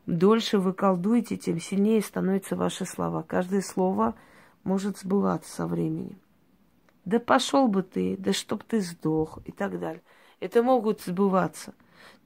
дольше 0.04 0.58
вы 0.58 0.74
колдуете, 0.74 1.36
тем 1.36 1.58
сильнее 1.58 2.02
становятся 2.02 2.56
ваши 2.56 2.84
слова. 2.84 3.22
Каждое 3.22 3.62
слово 3.62 4.14
может 4.64 4.98
сбываться 4.98 5.50
со 5.50 5.66
временем. 5.66 6.18
Да 7.04 7.18
пошел 7.18 7.68
бы 7.68 7.82
ты, 7.82 8.16
да 8.18 8.32
чтоб 8.32 8.62
ты 8.62 8.80
сдох 8.80 9.38
и 9.44 9.52
так 9.52 9.78
далее. 9.80 10.02
Это 10.40 10.62
могут 10.62 11.00
сбываться. 11.00 11.72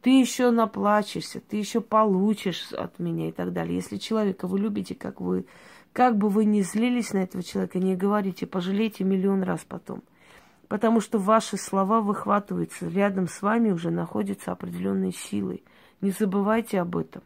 Ты 0.02 0.18
еще 0.18 0.50
наплачешься, 0.50 1.40
ты 1.40 1.56
еще 1.56 1.80
получишь 1.80 2.72
от 2.72 2.98
меня 2.98 3.28
и 3.28 3.32
так 3.32 3.52
далее. 3.52 3.76
Если 3.76 3.96
человека 3.98 4.46
вы 4.46 4.58
любите, 4.58 4.94
как 4.94 5.20
вы, 5.20 5.46
как 5.92 6.16
бы 6.16 6.28
вы 6.28 6.44
ни 6.44 6.62
злились 6.62 7.12
на 7.12 7.18
этого 7.18 7.42
человека, 7.42 7.78
не 7.78 7.96
говорите, 7.96 8.46
пожалейте 8.46 9.04
миллион 9.04 9.42
раз 9.42 9.60
потом. 9.68 10.02
Потому 10.68 11.00
что 11.00 11.18
ваши 11.18 11.56
слова 11.56 12.00
выхватываются, 12.00 12.88
рядом 12.88 13.28
с 13.28 13.42
вами 13.42 13.70
уже 13.70 13.90
находятся 13.90 14.52
определенные 14.52 15.12
силы. 15.12 15.62
Не 16.00 16.12
забывайте 16.12 16.80
об 16.80 16.96
этом 16.96 17.22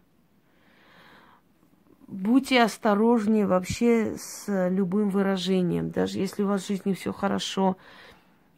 будьте 2.15 2.63
осторожнее 2.63 3.47
вообще 3.47 4.17
с 4.17 4.69
любым 4.69 5.11
выражением. 5.11 5.91
Даже 5.91 6.19
если 6.19 6.43
у 6.43 6.49
вас 6.49 6.63
в 6.63 6.69
жизни 6.69 6.95
все 6.95 7.13
хорошо, 7.13 7.77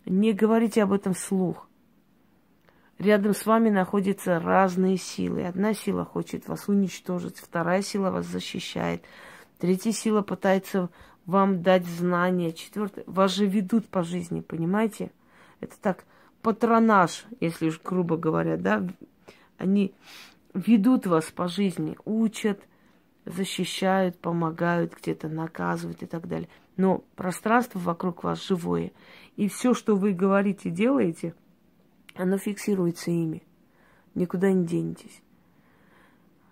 не 0.04 0.32
говорите 0.32 0.82
об 0.82 0.92
этом 0.92 1.14
вслух. 1.14 1.65
Рядом 2.98 3.34
с 3.34 3.44
вами 3.44 3.68
находятся 3.68 4.40
разные 4.40 4.96
силы. 4.96 5.44
Одна 5.44 5.74
сила 5.74 6.04
хочет 6.04 6.48
вас 6.48 6.68
уничтожить, 6.68 7.38
вторая 7.38 7.82
сила 7.82 8.10
вас 8.10 8.26
защищает, 8.26 9.02
третья 9.58 9.92
сила 9.92 10.22
пытается 10.22 10.88
вам 11.26 11.62
дать 11.62 11.84
знания, 11.86 12.52
четвертая... 12.52 13.04
Вас 13.06 13.34
же 13.34 13.46
ведут 13.46 13.88
по 13.88 14.02
жизни, 14.02 14.40
понимаете? 14.40 15.10
Это 15.60 15.74
так, 15.80 16.04
патронаж, 16.40 17.24
если 17.40 17.68
уж 17.68 17.80
грубо 17.82 18.16
говоря, 18.16 18.56
да? 18.56 18.86
Они 19.58 19.94
ведут 20.54 21.06
вас 21.06 21.26
по 21.26 21.48
жизни, 21.48 21.98
учат– 22.04 22.60
защищают, 23.26 24.18
помогают, 24.18 24.94
где-то 24.94 25.28
наказывают 25.28 26.02
и 26.02 26.06
так 26.06 26.26
далее. 26.28 26.48
Но 26.76 27.04
пространство 27.16 27.78
вокруг 27.78 28.24
вас 28.24 28.46
живое. 28.46 28.92
И 29.36 29.48
все, 29.48 29.74
что 29.74 29.96
вы 29.96 30.12
говорите, 30.12 30.70
делаете, 30.70 31.34
оно 32.18 32.38
фиксируется 32.38 33.10
ими. 33.10 33.42
Никуда 34.14 34.50
не 34.52 34.64
денетесь. 34.64 35.22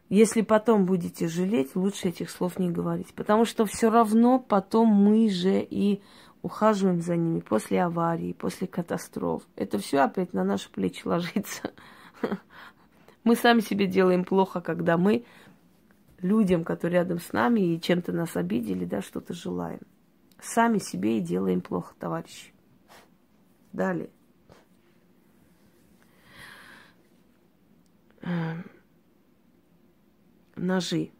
Если 0.08 0.42
потом 0.42 0.84
будете 0.84 1.28
жалеть, 1.28 1.74
лучше 1.74 2.08
этих 2.08 2.30
слов 2.30 2.58
не 2.58 2.70
говорить. 2.70 3.14
Потому 3.14 3.44
что 3.44 3.64
все 3.64 3.90
равно 3.90 4.38
потом 4.38 4.88
мы 4.88 5.28
же 5.30 5.60
и 5.60 6.02
ухаживаем 6.42 7.00
за 7.00 7.16
ними 7.16 7.40
после 7.40 7.82
аварии, 7.82 8.34
после 8.34 8.66
катастроф. 8.66 9.42
Это 9.56 9.78
все 9.78 10.00
опять 10.00 10.34
на 10.34 10.44
наши 10.44 10.70
плечи 10.70 11.02
ложится. 11.06 11.72
Мы 13.24 13.34
сами 13.34 13.60
себе 13.60 13.86
делаем 13.86 14.24
плохо, 14.24 14.60
когда 14.60 14.98
мы 14.98 15.24
людям, 16.20 16.64
которые 16.64 17.00
рядом 17.00 17.18
с 17.18 17.32
нами 17.32 17.60
и 17.60 17.80
чем-то 17.80 18.12
нас 18.12 18.36
обидели, 18.36 18.84
да, 18.84 19.00
что-то 19.00 19.32
желаем. 19.32 19.80
Сами 20.40 20.78
себе 20.78 21.18
и 21.18 21.22
делаем 21.22 21.62
плохо, 21.62 21.94
товарищи. 21.98 22.52
Далее. 23.72 24.10
Эм, 28.24 28.64
ножи. 30.56 31.10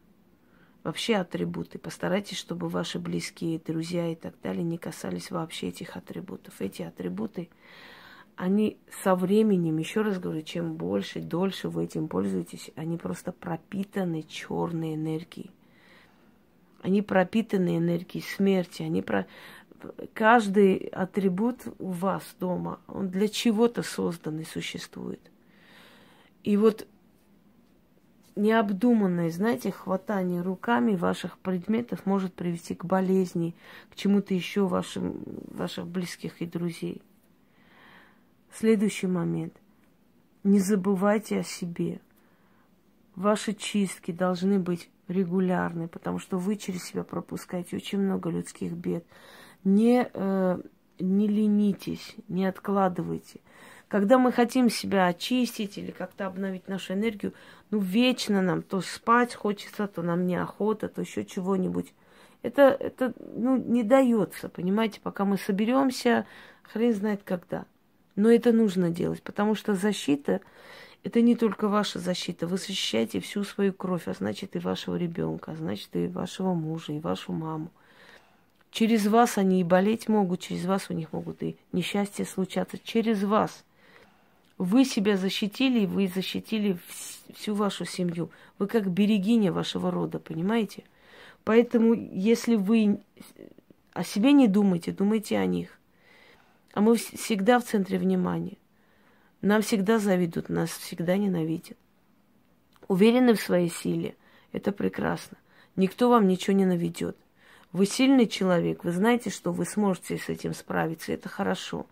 Вообще 0.83 1.17
атрибуты. 1.17 1.79
Постарайтесь, 1.79 2.37
чтобы 2.37 2.69
ваши 2.69 2.99
близкие, 2.99 3.59
друзья 3.59 4.11
и 4.11 4.14
так 4.14 4.35
далее 4.43 4.62
не 4.62 4.77
касались 4.77 5.31
вообще 5.31 5.69
этих 5.69 5.97
атрибутов. 5.97 6.61
Эти 6.61 6.83
атрибуты 6.83 7.49
они 8.37 8.79
со 9.03 9.14
временем, 9.14 9.79
еще 9.79 10.03
раз 10.03 10.19
говорю, 10.19 10.43
чем 10.43 10.75
больше, 10.75 11.21
дольше 11.21 11.69
вы 11.69 11.85
этим 11.85 12.09
пользуетесь, 12.09 12.71
они 12.75 12.97
просто 12.97 13.33
пропитаны 13.33 14.23
черной 14.23 14.95
энергией. 14.95 15.51
Они 16.83 17.01
пропитаны 17.01 17.79
энергией 17.79 18.25
смерти, 18.25 18.83
они 18.83 19.03
про... 19.03 19.27
Каждый 20.14 20.77
атрибут 20.88 21.61
у 21.79 21.90
вас 21.90 22.23
дома, 22.40 22.81
он 22.88 23.09
для 23.09 23.29
чего-то 23.29 23.83
создан 23.83 24.40
и 24.40 24.45
существует. 24.45 25.21
И 26.43 26.57
вот 26.57 26.87
необдуманное, 28.37 29.31
знаете, 29.31 29.70
хватание 29.70 30.42
руками 30.42 30.97
ваших 30.97 31.38
предметов 31.38 32.07
может 32.07 32.35
привести 32.35 32.75
к 32.75 32.85
болезни, 32.85 33.55
к 33.90 33.97
чему-то 33.97 34.35
еще 34.35 34.66
вашим, 34.66 35.23
ваших 35.51 35.87
близких 35.87 36.40
и 36.42 36.47
друзей. 36.47 37.03
Следующий 38.53 39.07
момент. 39.07 39.55
Не 40.42 40.61
забывайте 40.61 41.40
о 41.40 41.42
себе. 41.42 42.01
Ваши 43.16 43.55
чистки 43.55 44.11
должны 44.11 44.59
быть 44.59 44.90
регулярны, 45.09 45.88
потому 45.88 46.18
что 46.18 46.38
вы 46.38 46.57
через 46.57 46.85
себя 46.85 47.05
пропускаете 47.05 47.77
очень 47.77 47.99
много 47.99 48.31
людских 48.31 48.73
бед. 48.73 49.05
Не, 49.62 50.09
э, 50.12 50.59
не 50.99 51.29
ленитесь, 51.29 52.16
не 52.29 52.47
откладывайте. 52.47 53.40
Когда 53.94 54.18
мы 54.18 54.33
хотим 54.33 54.70
себя 54.70 55.07
очистить 55.07 55.78
или 55.78 55.92
как-то 55.92 56.26
обновить 56.26 56.66
нашу 56.66 56.94
энергию, 56.94 57.33
ну, 57.70 57.78
вечно 57.78 58.42
нам 58.42 58.62
то 58.62 58.80
спать 58.80 59.37
хочется, 59.37 59.87
то 59.87 60.02
нам 60.02 60.26
неохота, 60.26 60.88
то 60.88 61.00
еще 61.00 61.24
чего-нибудь. 61.24 61.94
Это, 62.42 62.76
это 62.80 63.14
ну, 63.37 63.57
не 63.57 63.85
дается, 63.85 64.48
понимаете, 64.48 64.98
пока 65.00 65.24
мы 65.24 65.38
соберемся, 65.38 66.26
хрен 66.64 66.92
знает 66.92 67.22
когда. 67.22 67.66
Но 68.16 68.33
это 68.33 68.50
нужно 68.50 68.90
делать, 68.90 69.22
потому 69.22 69.54
что 69.54 69.76
защита– 69.76 70.40
это 71.04 71.20
не 71.20 71.37
только 71.37 71.68
ваша 71.68 72.00
защита. 72.00 72.48
Вы 72.48 72.57
защищаете 72.57 73.20
всю 73.20 73.44
свою 73.44 73.72
кровь, 73.72 74.09
а 74.09 74.12
значит 74.12 74.57
и 74.57 74.59
вашего 74.59 74.96
ребенка, 74.96 75.52
а 75.52 75.54
значит 75.54 75.90
и 75.92 76.09
вашего 76.09 76.52
мужа, 76.52 76.94
и 76.94 76.98
вашу 76.98 77.30
маму. 77.33 77.70
Через 78.72 79.07
вас 79.07 79.38
они 79.38 79.61
и 79.61 79.62
болеть 79.64 80.09
могут, 80.09 80.40
через 80.40 80.64
вас 80.64 80.90
у 80.90 80.94
них 80.94 81.12
могут 81.12 81.44
и 81.44 81.57
несчастья 81.70 82.24
случаться. 82.24 82.76
Через 82.83 83.22
вас. 83.22 83.62
Вы 84.59 84.85
себя 84.85 85.17
защитили, 85.17 85.81
и 85.81 85.87
вы 85.87 86.09
защитили 86.09 86.79
всю 87.35 87.55
вашу 87.55 87.85
семью. 87.85 88.31
Вы 88.59 88.69
как 88.69 88.88
берегиня 88.88 89.53
вашего 89.53 89.90
рода, 89.90 90.19
понимаете? 90.19 90.85
Поэтому, 91.43 91.93
если 91.95 92.55
вы 92.55 93.01
о 93.93 94.05
себе 94.05 94.33
не 94.33 94.49
думаете, 94.49 94.93
думайте 94.93 95.38
о 95.38 95.47
них. 95.47 95.79
А 96.73 96.81
мы 96.81 96.97
всегда 96.97 97.59
в 97.59 97.64
центре 97.64 97.99
внимания. 97.99 98.57
Нам 99.40 99.62
всегда 99.62 99.99
завидуют, 99.99 100.49
нас 100.49 100.71
всегда 100.71 101.17
ненавидят. 101.17 101.77
Уверены 102.88 103.35
в 103.35 103.40
своей 103.40 103.71
силе, 103.71 104.17
это 104.53 104.73
прекрасно. 104.73 105.37
Никто 105.77 106.09
вам 106.09 106.29
ничего 106.29 106.57
не 106.57 106.64
наведет. 106.64 107.17
Вы 107.73 107.87
сильный 107.87 108.27
человек, 108.27 108.85
вы 108.85 108.93
знаете, 108.93 109.31
что 109.31 109.53
вы 109.53 109.64
сможете 109.67 110.17
с 110.17 110.29
этим 110.29 110.55
справиться, 110.55 111.12
это 111.12 111.29
хорошо. 111.29 111.87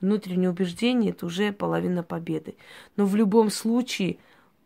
Внутреннее 0.00 0.50
убеждение– 0.50 1.10
это 1.12 1.26
уже 1.26 1.52
половина 1.52 2.02
победы. 2.02 2.56
Но 2.96 3.06
в 3.06 3.16
любом 3.16 3.50
случае, 3.50 4.18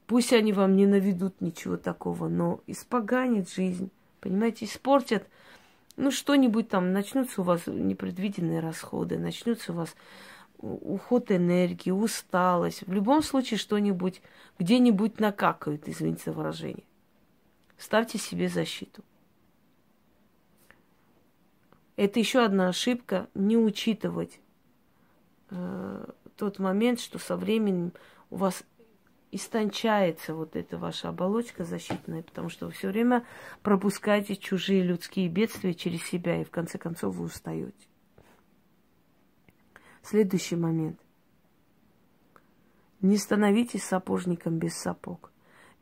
пусть 0.07 0.33
они 0.33 0.53
вам 0.53 0.77
не 0.77 0.87
наведут 0.87 1.41
ничего 1.41 1.77
такого, 1.77 2.29
но 2.29 2.61
испоганит 2.67 3.51
жизнь, 3.51 3.91
понимаете, 4.21 4.64
испортят– 4.64 5.27
ну, 5.99 6.12
что-нибудь 6.12 6.69
там, 6.69 6.93
начнутся 6.93 7.41
у 7.41 7.45
вас 7.45 7.67
непредвиденные 7.67 8.61
расходы, 8.61 9.19
начнутся 9.19 9.73
у 9.73 9.75
вас 9.75 9.97
уход 10.59 11.33
энергии, 11.33 11.91
усталость. 11.91 12.87
В 12.87 12.93
любом 12.93 13.21
случае 13.21 13.59
что-нибудь, 13.59 14.23
где-нибудь 14.61 15.19
накакают, 15.19 15.88
извините 15.88 16.23
за 16.27 16.33
выражение. 16.33 16.85
Ставьте 17.79 18.17
себе 18.17 18.49
защиту. 18.49 19.03
Это 21.97 22.21
еще 22.21 22.45
одна 22.45 22.69
ошибка, 22.69 23.29
не 23.35 23.57
учитывать 23.57 24.38
э, 25.51 26.05
тот 26.37 26.59
момент, 26.59 27.01
что 27.01 27.19
со 27.19 27.37
временем 27.37 27.93
у 28.31 28.37
вас 28.37 28.65
истончается 29.31 30.35
вот 30.35 30.57
эта 30.57 30.79
ваша 30.79 31.11
оболочка 31.11 31.65
защитная, 31.65 32.23
потому 32.23 32.49
что 32.49 32.67
вы 32.67 32.73
все 32.73 32.89
время 32.89 33.27
пропускаете 33.63 34.37
чужие 34.37 34.83
людские 34.83 35.29
бедствия 35.29 35.75
через 35.75 36.03
себя, 36.05 36.41
и 36.41 36.45
в 36.45 36.51
конце 36.51 36.79
концов 36.79 37.17
вы 37.17 37.25
устаете. 37.25 37.75
Следующий 40.03 40.57
момент. 40.57 40.99
Не 43.01 43.17
становитесь 43.17 43.85
сапожником 43.85 44.59
без 44.59 44.75
сапог. 44.75 45.31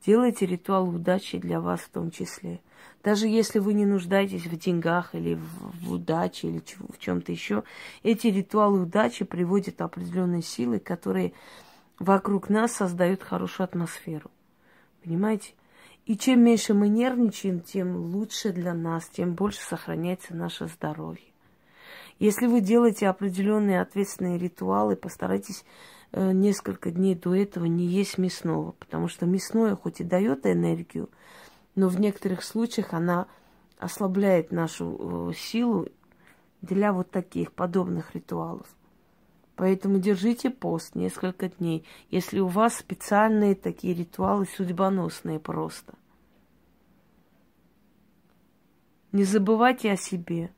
Делайте 0.05 0.47
ритуал 0.47 0.89
удачи 0.89 1.39
для 1.39 1.61
вас 1.61 1.81
в 1.81 1.89
том 1.89 2.11
числе. 2.11 2.61
Даже 3.03 3.29
если 3.29 3.59
вы 3.59 3.75
не 3.75 3.87
нуждаетесь 3.87 4.47
в 4.47 4.57
деньгах 4.59 5.15
или 5.15 5.35
в, 5.35 5.87
в 5.87 5.93
удаче 5.93 6.49
или 6.49 6.63
в 6.89 6.99
чем-то 6.99 7.33
еще, 7.33 7.63
эти 8.03 8.27
ритуалы 8.29 8.83
удачи 8.83 9.25
приводят 9.25 9.81
определенные 9.81 10.43
силы, 10.43 10.81
которые 10.81 11.33
вокруг 11.99 12.49
нас 12.49 12.73
создают 12.73 13.23
хорошую 13.23 13.65
атмосферу. 13.65 14.31
Понимаете? 15.03 15.55
И 16.05 16.17
чем 16.17 16.41
меньше 16.41 16.75
мы 16.75 16.89
нервничаем, 16.89 17.61
тем 17.61 17.97
лучше 17.97 18.53
для 18.53 18.75
нас, 18.75 19.09
тем 19.09 19.35
больше 19.35 19.61
сохраняется 19.61 20.35
наше 20.35 20.67
здоровье. 20.67 21.33
Если 22.19 22.47
вы 22.47 22.61
делаете 22.61 23.09
определенные 23.09 23.81
ответственные 23.81 24.39
ритуалы, 24.39 24.97
постарайтесь 24.97 25.65
несколько 26.33 26.91
дней 26.91 27.15
до 27.15 27.35
этого 27.35 27.67
не 27.67 27.87
есть 27.87 28.19
мясного, 28.19 28.73
потому 28.73 29.09
что 29.09 29.27
мясное 29.27 29.77
хоть 29.77 30.01
и 30.01 30.05
дает 30.05 30.47
энергию, 30.47 31.11
но 31.75 31.89
в 31.89 32.01
некоторых 32.01 32.43
случаях 32.43 32.95
она 32.95 33.27
ослабляет 33.79 34.51
нашу 34.51 35.31
э, 35.31 35.35
силу 35.35 35.89
для 36.63 36.93
вот 36.93 37.11
таких 37.11 37.53
подобных 37.53 38.15
ритуалов. 38.15 38.67
Поэтому 39.57 39.99
держите 39.99 40.51
пост 40.51 40.95
несколько 40.95 41.49
дней, 41.49 41.85
если 42.11 42.41
у 42.41 42.47
вас 42.47 42.77
специальные 42.77 43.55
такие 43.55 43.95
ритуалы 43.95 44.47
судьбоносные 44.47 45.39
просто. 45.39 45.95
Не 49.13 49.25
забывайте 49.25 49.93
о 49.93 49.97
себе, 49.97 50.51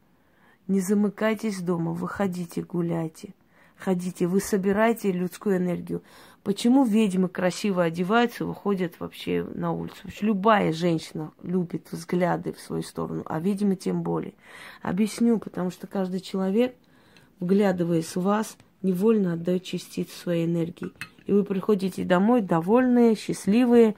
не 0.67 0.81
замыкайтесь 0.81 1.61
дома, 1.61 1.93
выходите, 1.93 2.63
гуляйте, 2.63 3.35
ходите, 3.79 4.27
вы 4.27 4.41
собираете 4.41 5.13
людскую 5.13 5.57
энергию. 5.57 6.03
Почему 6.43 6.85
ведьмы 6.85 7.29
красиво 7.29 7.83
одеваются 7.83 8.45
выходят 8.45 9.01
вообще 9.01 9.47
на 9.55 9.73
улицу? 9.73 9.97
Любая 10.21 10.73
женщина 10.73 11.33
любит 11.43 11.89
взгляды 11.91 12.53
в 12.53 12.61
свою 12.61 12.83
сторону, 12.83 13.23
а 13.27 13.39
ведьмы 13.39 13.77
тем 13.77 14.03
более. 14.03 14.35
Объясню, 14.83 15.39
потому 15.39 15.71
что 15.71 15.87
каждый 15.87 16.21
человек, 16.21 16.75
вглядываясь 17.41 18.17
в 18.17 18.23
вас– 18.23 18.57
невольно 18.83 19.35
отдает 19.35 19.65
частицу 19.65 20.17
своей 20.17 20.47
энергии. 20.47 20.93
И 21.27 21.33
вы 21.33 21.45
приходите 21.45 22.05
домой 22.05 22.41
довольные, 22.41 23.17
счастливые, 23.17 23.97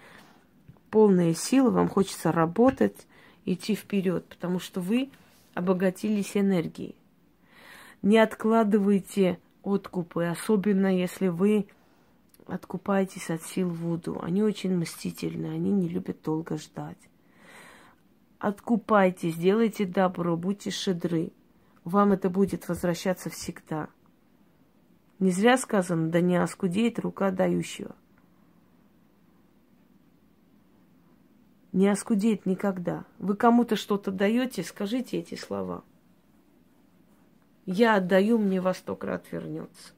полные 0.90 1.34
силы, 1.34 1.70
вам 1.70 1.88
хочется 1.88 2.32
работать, 2.32 3.06
идти 3.44 3.74
вперед, 3.74 4.26
потому 4.26 4.58
что 4.58 4.80
вы 4.80 5.10
обогатились 5.54 6.36
энергией. 6.36 6.96
Не 8.02 8.18
откладывайте 8.18 9.38
откупы, 9.62 10.24
особенно 10.24 10.94
если 10.94 11.28
вы 11.28 11.66
откупаетесь 12.46 13.30
от 13.30 13.42
сил 13.42 13.68
Вуду. 13.68 14.18
Они 14.22 14.42
очень 14.42 14.76
мстительны, 14.76 15.46
они 15.46 15.70
не 15.70 15.88
любят 15.88 16.22
долго 16.22 16.56
ждать. 16.56 16.98
Откупайтесь, 18.38 19.36
делайте 19.36 19.84
добро, 19.84 20.36
будьте 20.36 20.70
шедры. 20.70 21.32
Вам 21.84 22.12
это 22.12 22.30
будет 22.30 22.68
возвращаться 22.68 23.30
всегда– 23.30 23.88
не 25.20 25.32
зря 25.32 25.58
сказано, 25.58 26.08
да 26.08 26.22
не 26.22 26.36
оскудеет 26.42 26.98
рука 26.98 27.30
дающего. 27.30 27.94
Не 31.72 31.88
оскудеет 31.88 32.46
никогда. 32.46 33.04
Вы 33.18 33.36
кому-то 33.36 33.76
что-то 33.76 34.10
даете, 34.10 34.62
скажите 34.64 35.18
эти 35.18 35.34
слова. 35.34 35.84
Я 37.66 37.96
отдаю, 37.96 38.38
мне 38.38 38.60
во 38.60 38.74
сто 38.74 38.96
крат 38.96 39.26
вернется. 39.30 39.92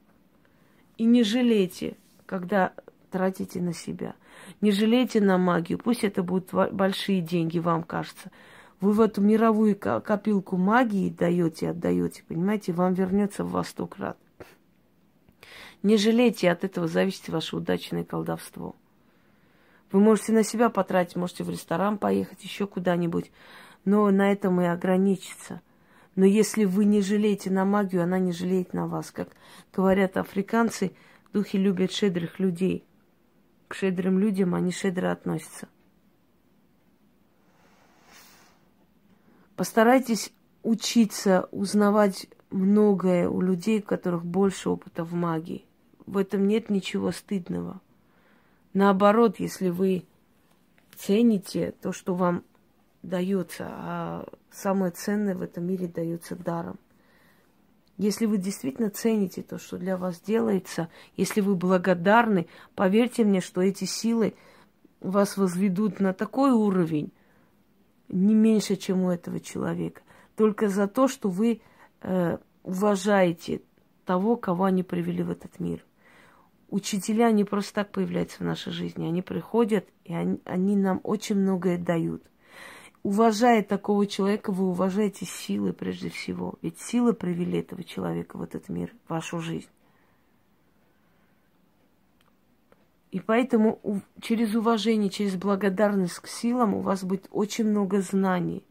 И 0.97 1.05
не 1.05 1.23
жалейте, 1.23 1.97
когда 2.25 2.73
тратите 3.09 3.61
на 3.61 3.73
себя. 3.73 4.15
Не 4.61 4.71
жалейте 4.71 5.21
на 5.21 5.37
магию. 5.37 5.77
Пусть 5.77 6.03
это 6.03 6.23
будут 6.23 6.53
большие 6.73 7.21
деньги, 7.21 7.59
вам 7.59 7.83
кажется. 7.83 8.31
Вы 8.79 8.91
в 8.91 9.01
эту 9.01 9.21
мировую 9.21 9.77
копилку 9.77 10.57
магии 10.57 11.09
даете, 11.09 11.69
отдаете, 11.69 12.23
понимаете, 12.27 12.73
вам 12.73 12.93
вернется 12.93 13.45
во 13.45 13.63
сто 13.63 13.87
крат. 13.87 14.17
Не 15.83 15.97
жалейте, 15.97 16.51
от 16.51 16.63
этого 16.63 16.87
зависит 16.87 17.29
ваше 17.29 17.55
удачное 17.55 18.03
колдовство. 18.03 18.75
Вы 19.91 19.99
можете 19.99 20.33
на 20.33 20.43
себя 20.43 20.69
потратить, 20.69 21.15
можете 21.15 21.43
в 21.43 21.49
ресторан 21.49 21.97
поехать, 21.97 22.43
еще 22.43 22.67
куда-нибудь, 22.67 23.31
но 23.85 24.09
на 24.09 24.31
этом 24.31 24.59
и 24.59 24.65
ограничиться. 24.65 25.61
Но 26.15 26.25
если 26.25 26.65
вы 26.65 26.85
не 26.85 27.01
жалеете 27.01 27.49
на 27.49 27.65
магию, 27.65 28.03
она 28.03 28.19
не 28.19 28.31
жалеет 28.31 28.73
на 28.73 28.87
вас. 28.87 29.11
Как 29.11 29.29
говорят 29.73 30.17
африканцы, 30.17 30.91
духи 31.33 31.57
любят 31.57 31.91
щедрых 31.91 32.39
людей. 32.39 32.85
К 33.67 33.75
щедрым 33.75 34.19
людям 34.19 34.53
они 34.53 34.71
щедро 34.71 35.11
относятся. 35.11 35.67
Постарайтесь 39.55 40.31
учиться, 40.61 41.47
узнавать 41.51 42.27
многое 42.49 43.27
у 43.29 43.41
людей, 43.41 43.79
у 43.79 43.83
которых 43.83 44.23
больше 44.23 44.69
опыта 44.69 45.03
в 45.03 45.13
магии 45.13 45.65
в 46.05 46.17
этом 46.17 46.47
нет 46.47 46.69
ничего 46.69 47.11
стыдного. 47.11 47.81
Наоборот, 48.73 49.39
если 49.39 49.69
вы 49.69 50.05
цените 50.95 51.73
то, 51.81 51.91
что 51.91 52.15
вам 52.15 52.43
дается, 53.03 53.67
а 53.69 54.25
самое 54.51 54.91
ценное 54.91 55.35
в 55.35 55.41
этом 55.41 55.65
мире 55.65 55.87
дается 55.87 56.35
даром. 56.35 56.79
Если 57.97 58.25
вы 58.25 58.37
действительно 58.37 58.89
цените 58.89 59.43
то, 59.43 59.59
что 59.59 59.77
для 59.77 59.97
вас 59.97 60.19
делается, 60.19 60.89
если 61.15 61.41
вы 61.41 61.55
благодарны, 61.55 62.47
поверьте 62.73 63.23
мне, 63.23 63.39
что 63.39 63.61
эти 63.61 63.83
силы 63.85 64.33
вас 64.99 65.37
возведут 65.37 65.99
на 65.99 66.13
такой 66.13 66.51
уровень, 66.51 67.11
не 68.09 68.33
меньше, 68.33 68.75
чем 68.75 69.03
у 69.03 69.11
этого 69.11 69.39
человека. 69.39 70.01
Только 70.35 70.69
за 70.69 70.87
то, 70.87 71.07
что 71.07 71.29
вы 71.29 71.61
э, 72.01 72.37
уважаете 72.63 73.61
того, 74.05 74.37
кого 74.37 74.63
они 74.65 74.81
привели 74.81 75.21
в 75.21 75.29
этот 75.29 75.59
мир 75.59 75.85
учителя 76.73 77.31
не 77.31 77.43
просто 77.43 77.75
так 77.75 77.91
появляются 77.91 78.39
в 78.39 78.41
нашей 78.47 78.73
жизни. 78.73 79.07
Они 79.07 79.21
приходят, 79.21 79.87
и 80.05 80.13
они, 80.13 80.41
они 80.43 80.75
нам 80.75 80.99
очень 81.03 81.35
многое 81.35 81.77
дают. 81.77 82.23
Уважая 83.03 83.63
такого 83.63 84.07
человека, 84.07 84.53
вы 84.53 84.65
уважаете 84.65 85.25
силы 85.25 85.73
прежде 85.73 86.09
всего. 86.09 86.55
Ведь 86.61 86.79
силы 86.79 87.13
привели 87.13 87.59
этого 87.59 87.83
человека 87.83 88.37
в 88.37 88.41
этот 88.41 88.69
мир, 88.69 88.93
в 89.05 89.09
вашу 89.09 89.39
жизнь. 89.39 89.69
И 93.11 93.19
поэтому 93.19 94.01
через 94.21 94.55
уважение, 94.55 95.09
через 95.09 95.35
благодарность 95.35 96.17
к 96.19 96.27
силам 96.27 96.73
у 96.73 96.79
вас 96.79 97.03
будет 97.03 97.27
очень 97.29 97.65
много 97.65 98.01
знаний. 98.01 98.63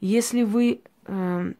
Если 0.00 0.44
вы 0.44 0.82
э, 1.06 1.52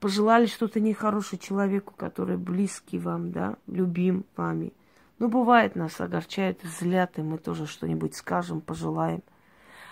пожелали 0.00 0.46
что-то 0.46 0.80
нехорошее 0.80 1.40
человеку, 1.40 1.94
который 1.96 2.36
близкий 2.36 2.98
вам, 2.98 3.32
да, 3.32 3.56
любим 3.66 4.24
вами. 4.36 4.72
Ну, 5.20 5.28
бывает, 5.28 5.76
нас 5.76 6.00
огорчает, 6.00 6.64
взгляд, 6.64 7.18
и 7.18 7.22
мы 7.22 7.36
тоже 7.36 7.66
что-нибудь 7.66 8.14
скажем, 8.14 8.62
пожелаем. 8.62 9.22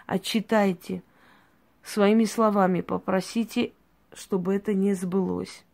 Отчитайте 0.07 1.03
своими 1.83 2.25
словами, 2.25 2.81
попросите, 2.81 3.75
чтобы 4.15 4.55
это 4.55 4.73
не 4.73 4.95
сбылось. 4.95 5.67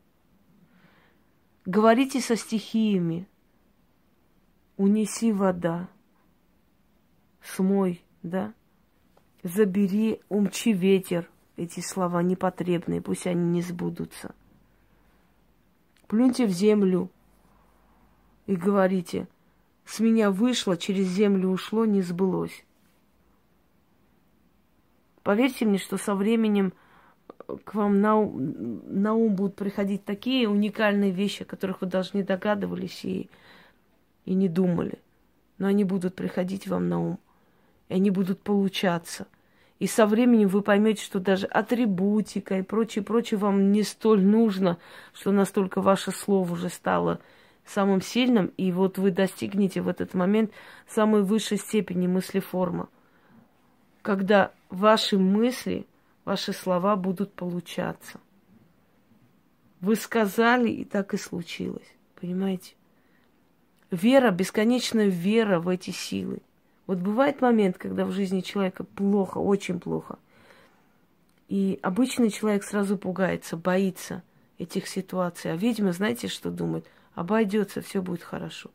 Говорите 1.67 2.21
со 2.21 2.35
стихиями. 2.35 3.29
Унеси 4.77 5.33
вода, 5.33 5.89
смой, 7.41 8.05
да, 8.25 8.53
забери, 9.45 10.21
умчи 10.29 10.73
ветер, 10.73 11.31
эти 11.55 11.79
слова 11.79 12.25
непотребные, 12.25 13.01
пусть 13.01 13.29
они 13.29 13.51
не 13.51 13.63
сбудутся. 13.63 14.35
Плюньте 16.09 16.45
в 16.45 16.51
землю 16.51 17.09
и 18.47 18.57
говорите, 18.57 19.29
с 19.85 20.01
меня 20.01 20.31
вышло, 20.31 20.77
через 20.77 21.07
землю 21.09 21.51
ушло, 21.51 21.85
не 21.85 22.03
сбылось. 22.03 22.65
Поверьте 25.23 25.65
мне, 25.65 25.79
что 25.79 25.97
со 25.97 26.15
временем 26.15 26.73
к 27.65 27.75
вам 27.75 28.01
на 28.01 28.21
на 28.21 29.15
ум 29.15 29.35
будут 29.35 29.57
приходить 29.57 30.05
такие 30.05 30.49
уникальные 30.49 31.11
вещи, 31.11 31.43
о 31.43 31.47
которых 31.47 31.81
вы 31.81 31.87
даже 31.87 32.11
не 32.15 32.23
догадывались 32.23 33.05
и, 33.05 33.29
и 34.25 34.35
не 34.35 34.49
думали. 34.49 34.99
Но 35.59 35.67
они 35.67 35.85
будут 35.85 36.15
приходить 36.15 36.67
вам 36.67 36.89
на 36.89 37.01
ум, 37.01 37.19
и 37.89 37.95
они 37.95 38.11
будут 38.11 38.41
получаться. 38.41 39.27
И 39.79 39.87
со 39.87 40.07
временем 40.07 40.49
вы 40.49 40.63
поймете, 40.63 41.03
что 41.03 41.21
даже 41.21 41.47
атрибутика 41.47 42.59
и 42.59 42.63
прочее, 42.63 43.05
прочее 43.05 43.39
вам 43.39 43.73
не 43.73 43.83
столь 43.83 44.23
нужно, 44.23 44.79
что 45.13 45.33
настолько 45.33 45.81
ваше 45.81 46.11
слово 46.13 46.53
уже 46.53 46.69
стало 46.69 47.21
самым 47.67 48.01
сильным, 48.01 48.47
и 48.57 48.73
вот 48.73 48.99
вы 48.99 49.11
достигнете 49.11 49.81
в 49.81 49.89
этот 49.89 50.15
момент 50.15 50.51
самой 50.87 51.23
высшей 51.23 51.59
степени 51.59 52.07
мыслеформа, 52.07 52.89
когда 54.03 54.53
ваши 54.69 55.19
мысли, 55.19 55.87
ваши 56.25 56.53
слова 56.53 56.97
будут 56.97 57.33
получаться. 57.33 58.21
Вы 59.81 59.97
сказали, 59.97 60.71
и 60.71 60.85
так 60.85 61.15
и 61.15 61.19
случилось. 61.19 61.87
Понимаете? 62.21 62.75
Вера, 63.91 64.31
бесконечная 64.31 65.09
вера 65.09 65.61
в 65.61 65.69
эти 65.69 65.91
силы. 65.91 66.39
Вот 66.87 66.99
бывает 66.99 67.41
момент, 67.41 67.79
когда 67.79 68.05
в 68.05 68.13
жизни 68.13 68.41
человека 68.41 68.85
плохо, 68.85 69.39
очень 69.39 69.81
плохо. 69.81 70.19
И 71.49 71.79
обычный 71.83 72.31
человек 72.31 72.65
сразу 72.65 72.97
пугается, 72.97 73.57
боится 73.57 74.23
этих 74.59 74.89
ситуаций. 74.89 75.53
А 75.53 75.57
ведьма, 75.57 75.93
знаете, 75.93 76.29
что 76.29 76.51
думает? 76.51 76.87
Обойдется, 77.15 77.81
все 77.81 78.03
будет 78.03 78.23
хорошо. 78.23 78.71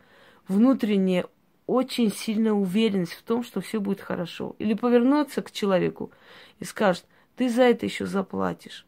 Внутренняя 0.48 1.26
очень 1.68 2.12
сильная 2.12 2.54
уверенность 2.54 3.14
в 3.14 3.22
том, 3.22 3.44
что 3.44 3.62
все 3.62 3.80
будет 3.80 4.02
хорошо. 4.02 4.56
Или 4.60 4.74
повернуться 4.74 5.42
к 5.42 5.52
человеку 5.52 6.12
и 6.60 6.66
скажет, 6.66 7.06
ты 7.36 7.50
за 7.50 7.64
это 7.64 7.86
еще 7.86 8.06
заплатишь. 8.06 8.86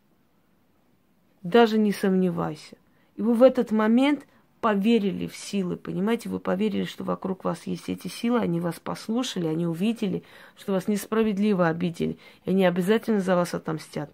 Даже 1.43 1.77
не 1.77 1.91
сомневайся. 1.91 2.77
И 3.15 3.21
вы 3.21 3.33
в 3.33 3.43
этот 3.43 3.71
момент 3.71 4.25
поверили 4.61 5.27
в 5.27 5.35
силы, 5.35 5.75
понимаете, 5.75 6.29
вы 6.29 6.39
поверили, 6.39 6.85
что 6.85 7.03
вокруг 7.03 7.43
вас 7.43 7.65
есть 7.65 7.89
эти 7.89 8.07
силы, 8.07 8.39
они 8.39 8.59
вас 8.59 8.79
послушали, 8.79 9.47
они 9.47 9.65
увидели, 9.65 10.23
что 10.55 10.73
вас 10.73 10.87
несправедливо 10.87 11.67
обидели, 11.67 12.17
и 12.45 12.51
они 12.51 12.65
обязательно 12.65 13.19
за 13.21 13.35
вас 13.35 13.53
отомстят. 13.53 14.11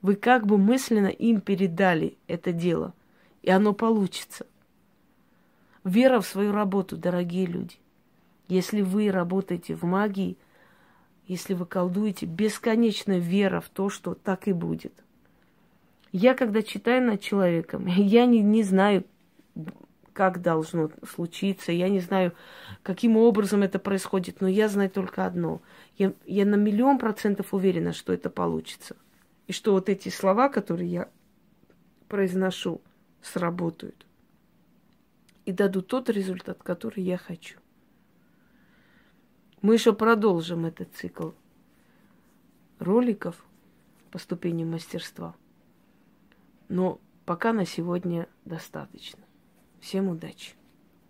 Вы 0.00 0.14
как 0.14 0.46
бы 0.46 0.58
мысленно 0.58 1.08
им 1.08 1.40
передали 1.40 2.16
это 2.28 2.52
дело, 2.52 2.94
и 3.42 3.50
оно 3.50 3.74
получится. 3.74 4.46
Вера 5.84 6.20
в 6.20 6.26
свою 6.26 6.52
работу, 6.52 6.96
дорогие 6.96 7.46
люди. 7.46 7.76
Если 8.48 8.82
вы 8.82 9.10
работаете 9.10 9.74
в 9.74 9.84
магии, 9.84 10.36
если 11.26 11.54
вы 11.54 11.64
колдуете, 11.64 12.26
бесконечная 12.26 13.18
вера 13.18 13.60
в 13.60 13.68
то, 13.68 13.88
что 13.88 14.14
так 14.14 14.48
и 14.48 14.52
будет. 14.52 14.92
Я, 16.12 16.34
когда 16.34 16.62
читаю 16.62 17.02
над 17.06 17.20
человеком, 17.20 17.86
я 17.96 18.26
не, 18.26 18.40
не 18.40 18.62
знаю, 18.62 19.04
как 20.12 20.42
должно 20.42 20.90
случиться. 21.08 21.72
Я 21.72 21.88
не 21.88 22.00
знаю, 22.00 22.34
каким 22.82 23.16
образом 23.16 23.62
это 23.62 23.78
происходит, 23.78 24.40
но 24.40 24.48
я 24.48 24.68
знаю 24.68 24.90
только 24.90 25.24
одно. 25.24 25.62
Я, 25.96 26.12
я 26.26 26.44
на 26.44 26.56
миллион 26.56 26.98
процентов 26.98 27.54
уверена, 27.54 27.92
что 27.92 28.12
это 28.12 28.28
получится. 28.28 28.96
И 29.46 29.52
что 29.52 29.72
вот 29.72 29.88
эти 29.88 30.08
слова, 30.08 30.48
которые 30.48 30.90
я 30.90 31.08
произношу, 32.08 32.82
сработают. 33.22 34.04
И 35.50 35.52
дадут 35.52 35.88
тот 35.88 36.08
результат, 36.08 36.62
который 36.62 37.02
я 37.02 37.18
хочу. 37.18 37.58
Мы 39.62 39.74
еще 39.74 39.92
продолжим 39.92 40.64
этот 40.64 40.94
цикл 40.94 41.30
роликов 42.78 43.44
по 44.12 44.18
ступени 44.18 44.62
мастерства. 44.62 45.34
Но 46.68 47.00
пока 47.26 47.52
на 47.52 47.66
сегодня 47.66 48.28
достаточно. 48.44 49.24
Всем 49.80 50.08
удачи! 50.08 50.59